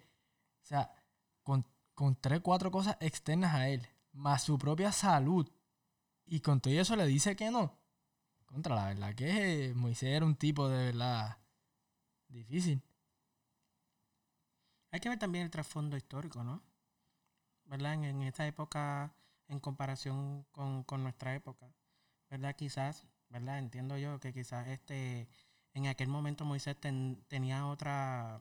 o 0.63 0.67
sea, 0.67 0.91
con, 1.43 1.67
con 1.95 2.17
tres, 2.17 2.41
cuatro 2.41 2.71
cosas 2.71 2.97
externas 3.01 3.55
a 3.55 3.69
él, 3.69 3.87
más 4.13 4.43
su 4.43 4.59
propia 4.59 4.93
salud, 4.93 5.51
y 6.27 6.41
con 6.41 6.61
todo 6.61 6.73
eso 6.75 6.97
le 6.97 7.07
dice 7.07 7.37
que 7.37 7.51
no. 7.51 7.79
Contra 8.47 8.75
la 8.77 8.87
verdad 8.89 9.15
que 9.15 9.73
Moisés 9.77 10.11
era 10.11 10.27
un 10.27 10.37
tipo 10.37 10.69
de 10.69 10.87
verdad 10.87 11.39
difícil. 12.29 12.83
Hay 14.91 14.99
que 14.99 15.09
ver 15.09 15.19
también 15.21 15.45
el 15.45 15.51
trasfondo 15.53 15.97
histórico, 15.97 16.43
¿no? 16.43 16.61
¿Verdad? 17.67 17.95
En, 17.95 18.23
esta 18.23 18.47
época, 18.47 19.15
en 19.49 19.61
comparación 19.61 20.45
con, 20.53 20.85
con 20.85 21.03
nuestra 21.03 21.35
época, 21.35 21.67
¿verdad? 22.31 22.55
Quizás, 22.57 23.07
¿verdad? 23.29 23.59
Entiendo 23.59 23.99
yo 23.99 24.21
que 24.21 24.33
quizás 24.33 24.69
este, 24.69 25.29
en 25.75 25.87
aquel 25.89 26.09
momento 26.09 26.45
Moisés 26.45 26.79
ten- 26.81 27.25
tenía 27.29 27.67
otras 27.67 28.41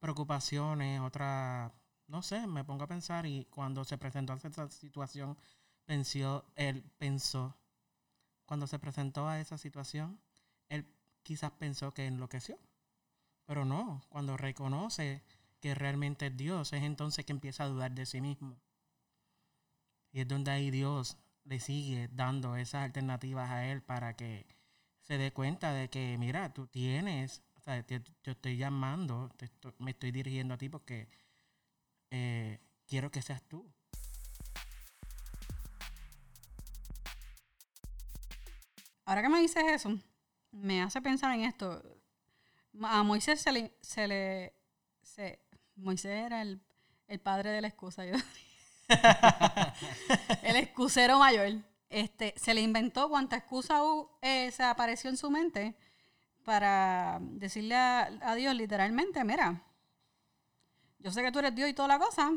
preocupaciones, 0.00 1.00
otra, 1.02 1.72
no 2.08 2.22
sé, 2.22 2.46
me 2.48 2.64
pongo 2.64 2.84
a 2.84 2.88
pensar 2.88 3.26
y 3.26 3.46
cuando 3.46 3.84
se 3.84 3.98
presentó 3.98 4.34
esa 4.34 4.68
situación, 4.70 5.38
pensó, 5.84 6.44
él 6.56 6.84
pensó, 6.98 7.56
cuando 8.46 8.66
se 8.66 8.78
presentó 8.78 9.28
a 9.28 9.40
esa 9.40 9.58
situación, 9.58 10.20
él 10.68 10.86
quizás 11.22 11.52
pensó 11.52 11.94
que 11.94 12.06
enloqueció. 12.06 12.58
Pero 13.46 13.64
no, 13.64 14.02
cuando 14.08 14.36
reconoce 14.36 15.22
que 15.60 15.74
realmente 15.74 16.26
es 16.26 16.36
Dios, 16.36 16.72
es 16.72 16.82
entonces 16.82 17.24
que 17.24 17.32
empieza 17.32 17.64
a 17.64 17.68
dudar 17.68 17.92
de 17.92 18.06
sí 18.06 18.20
mismo. 18.20 18.56
Y 20.12 20.20
es 20.20 20.28
donde 20.28 20.50
ahí 20.50 20.70
Dios 20.70 21.16
le 21.44 21.60
sigue 21.60 22.08
dando 22.12 22.56
esas 22.56 22.84
alternativas 22.84 23.50
a 23.50 23.66
él 23.66 23.82
para 23.82 24.14
que 24.16 24.46
se 25.00 25.18
dé 25.18 25.32
cuenta 25.32 25.72
de 25.72 25.88
que, 25.90 26.16
mira, 26.18 26.52
tú 26.52 26.66
tienes, 26.66 27.42
o 27.56 27.60
sea, 27.60 27.82
te, 27.82 28.00
te 28.00 28.30
estoy 28.32 28.56
llamando, 28.56 29.30
me 29.78 29.92
estoy 29.92 30.12
dirigiendo 30.12 30.54
a 30.54 30.58
ti 30.58 30.68
porque 30.68 31.08
eh, 32.10 32.60
quiero 32.86 33.10
que 33.10 33.22
seas 33.22 33.42
tú. 33.48 33.72
Ahora 39.04 39.22
que 39.22 39.28
me 39.28 39.40
dices 39.40 39.64
eso, 39.66 39.98
me 40.50 40.82
hace 40.82 41.00
pensar 41.00 41.34
en 41.34 41.42
esto. 41.42 41.82
A 42.82 43.02
Moisés 43.02 43.40
se 43.40 43.52
le... 43.52 43.76
Se 43.80 44.06
le 44.06 44.54
Moisés 45.76 46.26
era 46.26 46.42
el, 46.42 46.60
el 47.08 47.18
padre 47.20 47.50
de 47.50 47.60
la 47.60 47.68
excusa. 47.68 48.04
yo 48.04 48.14
el 50.42 50.56
excusero 50.56 51.18
mayor. 51.18 51.52
Este, 51.88 52.34
se 52.36 52.54
le 52.54 52.62
inventó 52.62 53.08
cuanta 53.08 53.36
excusa 53.36 53.80
eh, 54.22 54.50
se 54.50 54.62
apareció 54.62 55.10
en 55.10 55.16
su 55.18 55.30
mente 55.30 55.76
para 56.42 57.18
decirle 57.20 57.74
a, 57.74 58.10
a 58.22 58.34
Dios 58.34 58.54
literalmente, 58.54 59.22
mira, 59.24 59.62
yo 60.98 61.10
sé 61.10 61.22
que 61.22 61.30
tú 61.30 61.40
eres 61.40 61.54
Dios 61.54 61.68
y 61.68 61.74
toda 61.74 61.88
la 61.88 61.98
cosa, 61.98 62.32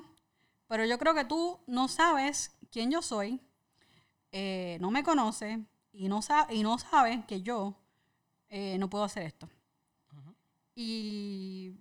pero 0.67 0.84
yo 0.86 0.97
creo 0.97 1.13
que 1.13 1.23
tú 1.23 1.63
no 1.67 1.88
sabes 1.88 2.58
quién 2.69 2.91
yo 2.91 3.01
soy, 3.01 3.41
eh, 4.32 4.78
no 4.82 4.91
me 4.91 5.04
conoces 5.04 5.60
y 5.98 6.08
no, 6.10 6.22
sa- 6.22 6.48
y 6.52 6.62
no 6.64 6.78
sabes 6.78 7.26
que 7.26 7.42
yo 7.42 7.76
eh, 8.50 8.78
no 8.78 8.90
puedo 8.90 9.04
hacer 9.04 9.24
esto. 9.24 9.50
Y 10.76 11.74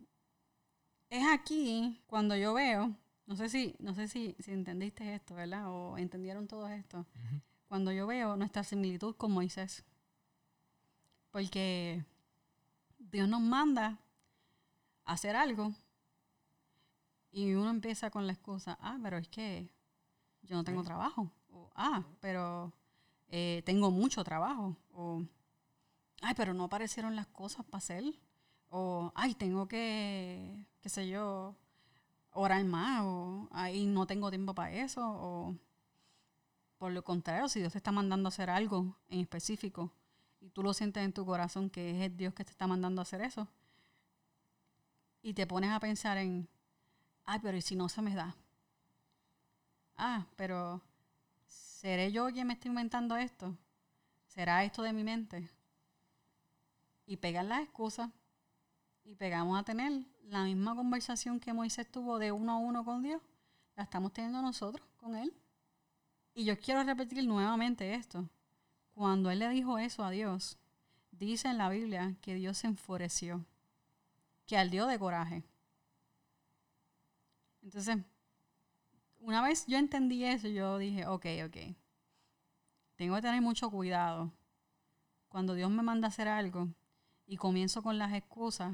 es 1.10 1.24
aquí 1.32 2.00
cuando 2.06 2.36
yo 2.36 2.54
veo, 2.54 2.94
no 3.26 3.36
sé 3.36 3.48
si, 3.48 3.74
no 3.80 3.94
sé 3.94 4.06
si, 4.08 4.36
si 4.38 4.52
entendiste 4.52 5.14
esto, 5.14 5.34
¿verdad? 5.34 5.68
O 5.68 5.98
entendieron 5.98 6.46
todo 6.46 6.68
esto. 6.68 7.06
Cuando 7.68 7.90
yo 7.92 8.06
veo 8.06 8.36
nuestra 8.36 8.62
similitud 8.62 9.16
con 9.16 9.32
Moisés. 9.32 9.84
Porque 11.30 12.04
Dios 12.98 13.28
nos 13.28 13.40
manda 13.40 13.98
a 15.04 15.12
hacer 15.12 15.34
algo 15.34 15.72
y 17.32 17.54
uno 17.54 17.70
empieza 17.70 18.10
con 18.10 18.26
la 18.28 18.32
excusa, 18.32 18.78
ah, 18.80 18.96
pero 19.02 19.18
es 19.18 19.28
que 19.28 19.68
yo 20.42 20.54
no 20.56 20.62
tengo 20.62 20.82
trabajo. 20.84 21.32
O, 21.50 21.70
ah, 21.74 22.04
pero 22.20 22.72
eh, 23.36 23.62
tengo 23.64 23.90
mucho 23.90 24.22
trabajo. 24.22 24.76
O, 24.92 25.24
ay, 26.22 26.34
pero 26.36 26.54
no 26.54 26.64
aparecieron 26.64 27.16
las 27.16 27.26
cosas 27.26 27.64
para 27.66 27.78
hacer. 27.78 28.04
O, 28.68 29.10
ay, 29.16 29.34
tengo 29.34 29.66
que, 29.66 30.66
qué 30.80 30.88
sé 30.88 31.08
yo, 31.08 31.56
orar 32.30 32.64
más. 32.64 33.02
O, 33.02 33.48
ay, 33.50 33.86
no 33.86 34.06
tengo 34.06 34.30
tiempo 34.30 34.54
para 34.54 34.72
eso. 34.72 35.00
O, 35.04 35.56
por 36.78 36.92
lo 36.92 37.02
contrario, 37.02 37.48
si 37.48 37.58
Dios 37.58 37.72
te 37.72 37.78
está 37.78 37.90
mandando 37.90 38.28
a 38.28 38.30
hacer 38.30 38.50
algo 38.50 38.96
en 39.08 39.18
específico 39.18 39.90
y 40.40 40.50
tú 40.50 40.62
lo 40.62 40.72
sientes 40.72 41.02
en 41.02 41.12
tu 41.12 41.26
corazón 41.26 41.70
que 41.70 41.90
es 41.90 42.02
el 42.02 42.16
Dios 42.16 42.34
que 42.34 42.44
te 42.44 42.52
está 42.52 42.68
mandando 42.68 43.00
a 43.00 43.02
hacer 43.02 43.20
eso, 43.22 43.48
y 45.22 45.34
te 45.34 45.46
pones 45.46 45.70
a 45.70 45.80
pensar 45.80 46.18
en, 46.18 46.48
ay, 47.24 47.40
pero 47.42 47.56
¿y 47.56 47.62
si 47.62 47.74
no 47.74 47.88
se 47.88 48.00
me 48.02 48.14
da? 48.14 48.36
Ah, 49.96 50.26
pero 50.36 50.82
¿seré 51.84 52.10
yo 52.10 52.32
quien 52.32 52.46
me 52.46 52.54
está 52.54 52.68
inventando 52.68 53.14
esto? 53.14 53.54
¿Será 54.28 54.64
esto 54.64 54.80
de 54.82 54.94
mi 54.94 55.04
mente? 55.04 55.50
Y 57.04 57.18
pegar 57.18 57.44
las 57.44 57.62
excusas 57.62 58.08
y 59.04 59.14
pegamos 59.16 59.60
a 59.60 59.64
tener 59.64 59.92
la 60.22 60.44
misma 60.44 60.74
conversación 60.74 61.38
que 61.38 61.52
Moisés 61.52 61.86
tuvo 61.92 62.18
de 62.18 62.32
uno 62.32 62.52
a 62.52 62.56
uno 62.56 62.86
con 62.86 63.02
Dios, 63.02 63.20
la 63.76 63.82
estamos 63.82 64.14
teniendo 64.14 64.40
nosotros 64.40 64.82
con 64.96 65.14
Él. 65.14 65.34
Y 66.32 66.46
yo 66.46 66.58
quiero 66.58 66.82
repetir 66.84 67.22
nuevamente 67.26 67.92
esto. 67.92 68.26
Cuando 68.94 69.30
Él 69.30 69.40
le 69.40 69.50
dijo 69.50 69.76
eso 69.76 70.02
a 70.04 70.10
Dios, 70.10 70.56
dice 71.10 71.48
en 71.48 71.58
la 71.58 71.68
Biblia 71.68 72.16
que 72.22 72.34
Dios 72.34 72.56
se 72.56 72.66
enfureció, 72.66 73.44
que 74.46 74.56
ardió 74.56 74.86
de 74.86 74.98
coraje. 74.98 75.44
Entonces, 77.60 77.98
una 79.24 79.42
vez 79.42 79.66
yo 79.66 79.78
entendí 79.78 80.24
eso, 80.24 80.48
yo 80.48 80.78
dije, 80.78 81.06
ok, 81.06 81.26
ok, 81.46 81.56
tengo 82.96 83.16
que 83.16 83.22
tener 83.22 83.40
mucho 83.40 83.70
cuidado. 83.70 84.32
Cuando 85.28 85.54
Dios 85.54 85.70
me 85.70 85.82
manda 85.82 86.06
a 86.06 86.10
hacer 86.10 86.28
algo 86.28 86.68
y 87.26 87.36
comienzo 87.36 87.82
con 87.82 87.98
las 87.98 88.12
excusas, 88.12 88.72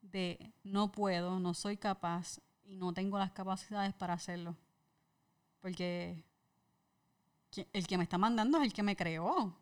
de 0.00 0.52
no 0.62 0.90
puedo, 0.90 1.38
no 1.38 1.54
soy 1.54 1.76
capaz 1.76 2.40
y 2.64 2.76
no 2.76 2.92
tengo 2.92 3.18
las 3.18 3.32
capacidades 3.32 3.92
para 3.94 4.14
hacerlo. 4.14 4.56
Porque 5.60 6.24
el 7.72 7.86
que 7.86 7.98
me 7.98 8.04
está 8.04 8.18
mandando 8.18 8.58
es 8.58 8.64
el 8.64 8.72
que 8.72 8.82
me 8.82 8.96
creó. 8.96 9.54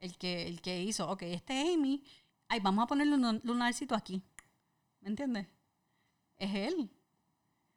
El 0.00 0.16
que, 0.18 0.46
el 0.46 0.60
que 0.60 0.82
hizo, 0.82 1.10
ok, 1.10 1.22
este 1.22 1.62
es 1.62 1.74
Amy, 1.74 2.04
ay, 2.48 2.60
vamos 2.60 2.84
a 2.84 2.86
ponerle 2.86 3.14
un 3.14 3.40
lunarcito 3.42 3.94
aquí. 3.94 4.22
¿Me 5.00 5.08
entiendes? 5.08 5.46
Es 6.36 6.54
él. 6.54 6.90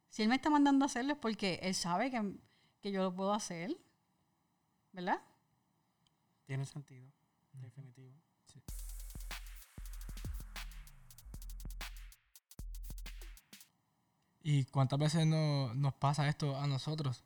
Si 0.10 0.24
él 0.24 0.30
me 0.30 0.36
está 0.36 0.50
mandando 0.50 0.86
a 0.86 0.88
hacerlo 0.88 1.14
es 1.14 1.20
porque 1.20 1.60
él 1.62 1.76
sabe 1.76 2.10
que, 2.10 2.36
que 2.82 2.92
yo 2.92 3.04
lo 3.04 3.14
puedo 3.14 3.34
hacer. 3.34 3.78
¿Verdad? 4.92 5.22
Tiene 6.46 6.66
sentido, 6.66 7.12
definitivo. 7.52 8.14
¿Y 14.50 14.64
cuántas 14.64 14.98
veces 14.98 15.28
no, 15.28 15.74
nos 15.74 15.94
pasa 15.96 16.30
esto 16.30 16.58
a 16.58 16.68
nosotros? 16.68 17.26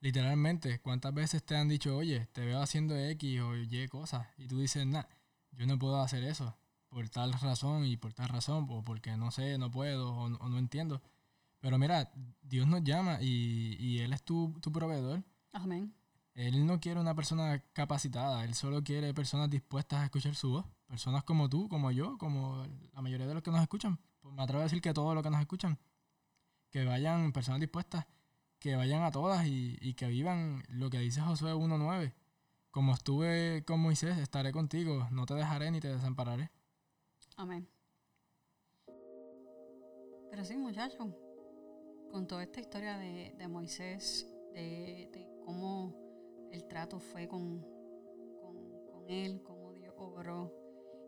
Literalmente, 0.00 0.80
¿cuántas 0.80 1.14
veces 1.14 1.44
te 1.46 1.56
han 1.56 1.68
dicho, 1.68 1.96
oye, 1.96 2.26
te 2.32 2.44
veo 2.44 2.60
haciendo 2.60 2.96
X 2.96 3.40
o 3.40 3.56
Y 3.56 3.86
cosas? 3.86 4.26
Y 4.36 4.48
tú 4.48 4.58
dices, 4.58 4.84
nah, 4.84 5.04
yo 5.52 5.64
no 5.66 5.78
puedo 5.78 6.02
hacer 6.02 6.24
eso 6.24 6.56
por 6.88 7.08
tal 7.08 7.32
razón 7.34 7.84
y 7.84 7.96
por 7.96 8.14
tal 8.14 8.28
razón, 8.30 8.66
o 8.68 8.82
porque 8.82 9.16
no 9.16 9.30
sé, 9.30 9.58
no 9.58 9.70
puedo 9.70 10.12
o, 10.12 10.28
no 10.28 10.58
entiendo. 10.58 11.02
Pero 11.60 11.78
mira, 11.78 12.12
Dios 12.42 12.66
nos 12.66 12.82
llama 12.84 13.18
y, 13.20 13.76
y 13.78 13.98
Él 14.00 14.12
es 14.12 14.22
tu, 14.22 14.58
tu 14.60 14.70
proveedor. 14.70 15.24
Amén. 15.52 15.94
Él 16.34 16.66
no 16.66 16.80
quiere 16.80 17.00
una 17.00 17.14
persona 17.14 17.64
capacitada, 17.72 18.44
Él 18.44 18.54
solo 18.54 18.84
quiere 18.84 19.14
personas 19.14 19.48
dispuestas 19.48 20.00
a 20.00 20.04
escuchar 20.04 20.34
su 20.34 20.50
voz. 20.50 20.66
Personas 20.86 21.24
como 21.24 21.48
tú, 21.48 21.68
como 21.68 21.90
yo, 21.90 22.16
como 22.18 22.64
la 22.92 23.02
mayoría 23.02 23.26
de 23.26 23.34
los 23.34 23.42
que 23.42 23.50
nos 23.50 23.62
escuchan. 23.62 23.98
Pues 24.20 24.34
me 24.34 24.42
atrevo 24.42 24.60
a 24.60 24.64
decir 24.64 24.80
que 24.80 24.92
todos 24.92 25.14
los 25.14 25.22
que 25.22 25.30
nos 25.30 25.40
escuchan 25.40 25.78
que 26.76 26.84
vayan 26.84 27.32
personas 27.32 27.60
dispuestas, 27.60 28.06
que 28.58 28.76
vayan 28.76 29.02
a 29.02 29.10
todas 29.10 29.46
y, 29.46 29.94
que 29.94 30.08
vivan 30.08 30.62
lo 30.68 30.90
que 30.90 30.98
dice 30.98 31.22
Josué 31.22 31.54
1.9. 31.54 32.12
Como 32.70 32.92
estuve 32.92 33.64
con 33.64 33.80
Moisés, 33.80 34.18
estaré 34.18 34.52
contigo, 34.52 35.08
no 35.10 35.24
te 35.24 35.32
dejaré 35.32 35.70
ni 35.70 35.80
te 35.80 35.88
desampararé. 35.88 36.50
Amén. 37.36 37.66
Pero 40.30 40.44
sí, 40.44 40.58
muchachos, 40.58 41.08
con 42.10 42.26
toda 42.26 42.42
esta 42.42 42.60
historia 42.60 42.96
de, 42.98 43.48
Moisés, 43.48 44.26
de, 44.52 45.26
cómo 45.44 45.94
el 46.50 46.66
trato 46.66 46.98
fue 46.98 47.28
con, 47.28 47.64
él, 49.08 49.40
cómo 49.44 49.72
Dios 49.72 49.94
obró 49.96 50.52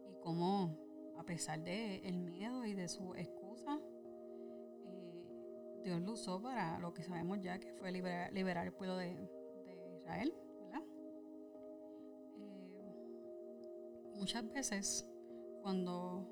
y 0.08 0.14
cómo, 0.20 0.78
a 1.18 1.24
pesar 1.24 1.62
de 1.62 1.96
el 2.06 2.20
miedo 2.20 2.64
y 2.64 2.74
de 2.74 2.88
su 2.88 3.14
excusa, 3.14 3.80
Dios 5.82 6.00
lo 6.02 6.12
usó 6.12 6.40
para 6.40 6.78
lo 6.78 6.92
que 6.92 7.02
sabemos 7.02 7.40
ya 7.40 7.58
que 7.58 7.72
fue 7.72 7.90
liberar, 7.90 8.32
liberar 8.32 8.66
el 8.66 8.72
pueblo 8.72 8.96
de, 8.96 9.28
Israel, 9.96 10.32
¿verdad? 10.60 10.82
Eh, 12.38 12.94
muchas 14.14 14.48
veces 14.52 15.10
cuando 15.62 16.26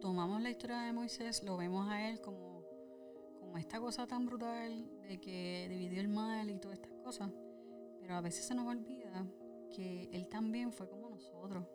tomamos 0.00 0.42
la 0.42 0.50
historia 0.50 0.80
de 0.80 0.92
Moisés 0.92 1.42
lo 1.42 1.56
vemos 1.56 1.88
a 1.88 2.08
él 2.08 2.20
como, 2.20 2.53
como 3.44 3.58
esta 3.58 3.78
cosa 3.78 4.06
tan 4.06 4.26
brutal 4.26 4.88
de 5.08 5.20
que 5.20 5.66
dividió 5.68 6.00
el 6.00 6.08
mal 6.08 6.50
y 6.50 6.58
todas 6.58 6.78
estas 6.78 6.92
cosas, 7.02 7.30
pero 8.00 8.14
a 8.14 8.20
veces 8.20 8.44
se 8.44 8.54
nos 8.54 8.66
olvida 8.66 9.26
que 9.74 10.08
él 10.12 10.28
también 10.28 10.72
fue 10.72 10.88
como 10.88 11.10
nosotros 11.10 11.66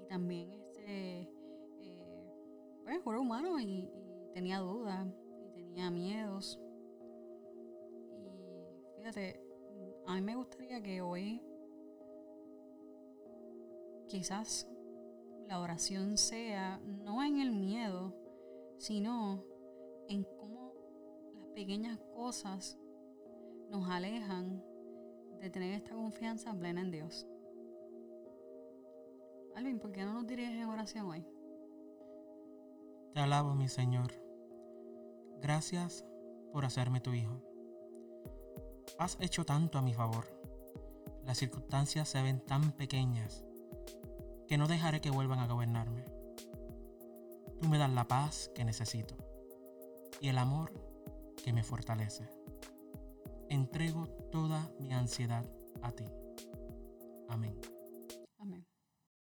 y 0.00 0.06
también 0.06 0.50
este 0.52 1.28
eh, 1.80 2.32
pues, 2.82 3.00
era 3.04 3.18
humano 3.18 3.58
y, 3.60 3.64
y 3.64 4.30
tenía 4.32 4.58
dudas 4.60 5.06
tenía 5.74 5.90
miedos. 5.90 6.60
Y 8.12 8.96
fíjate, 8.96 9.40
a 10.06 10.14
mí 10.14 10.20
me 10.20 10.36
gustaría 10.36 10.80
que 10.80 11.00
hoy 11.00 11.42
quizás 14.08 14.68
la 15.48 15.60
oración 15.60 16.16
sea 16.16 16.78
no 16.78 17.22
en 17.24 17.40
el 17.40 17.52
miedo, 17.52 18.14
sino 18.78 19.42
en 20.08 20.24
cómo 20.38 20.63
pequeñas 21.54 21.98
cosas 22.14 22.78
nos 23.70 23.88
alejan 23.88 24.62
de 25.40 25.50
tener 25.50 25.74
esta 25.74 25.94
confianza 25.94 26.52
plena 26.54 26.80
en 26.80 26.90
Dios. 26.90 27.26
Alvin, 29.54 29.78
¿por 29.78 29.92
qué 29.92 30.04
no 30.04 30.14
nos 30.14 30.26
diriges 30.26 30.54
en 30.54 30.68
oración 30.68 31.06
hoy? 31.06 31.24
Te 33.12 33.20
alabo, 33.20 33.54
mi 33.54 33.68
Señor 33.68 34.24
Gracias 35.44 36.06
por 36.52 36.64
hacerme 36.64 37.02
tu 37.02 37.12
hijo. 37.12 37.42
Has 38.98 39.18
hecho 39.20 39.44
tanto 39.44 39.76
a 39.76 39.82
mi 39.82 39.92
favor. 39.92 40.24
Las 41.26 41.36
circunstancias 41.36 42.08
se 42.08 42.22
ven 42.22 42.40
tan 42.40 42.72
pequeñas 42.72 43.44
que 44.48 44.56
no 44.56 44.66
dejaré 44.66 45.02
que 45.02 45.10
vuelvan 45.10 45.40
a 45.40 45.46
gobernarme. 45.46 46.06
Tú 47.60 47.68
me 47.68 47.76
das 47.76 47.90
la 47.90 48.08
paz 48.08 48.50
que 48.54 48.64
necesito 48.64 49.16
y 50.18 50.28
el 50.28 50.38
amor 50.38 50.72
que 51.44 51.52
me 51.52 51.62
fortalece. 51.62 52.26
Entrego 53.50 54.06
toda 54.32 54.72
mi 54.80 54.94
ansiedad 54.94 55.44
a 55.82 55.92
ti. 55.92 56.06
Amén. 57.28 57.54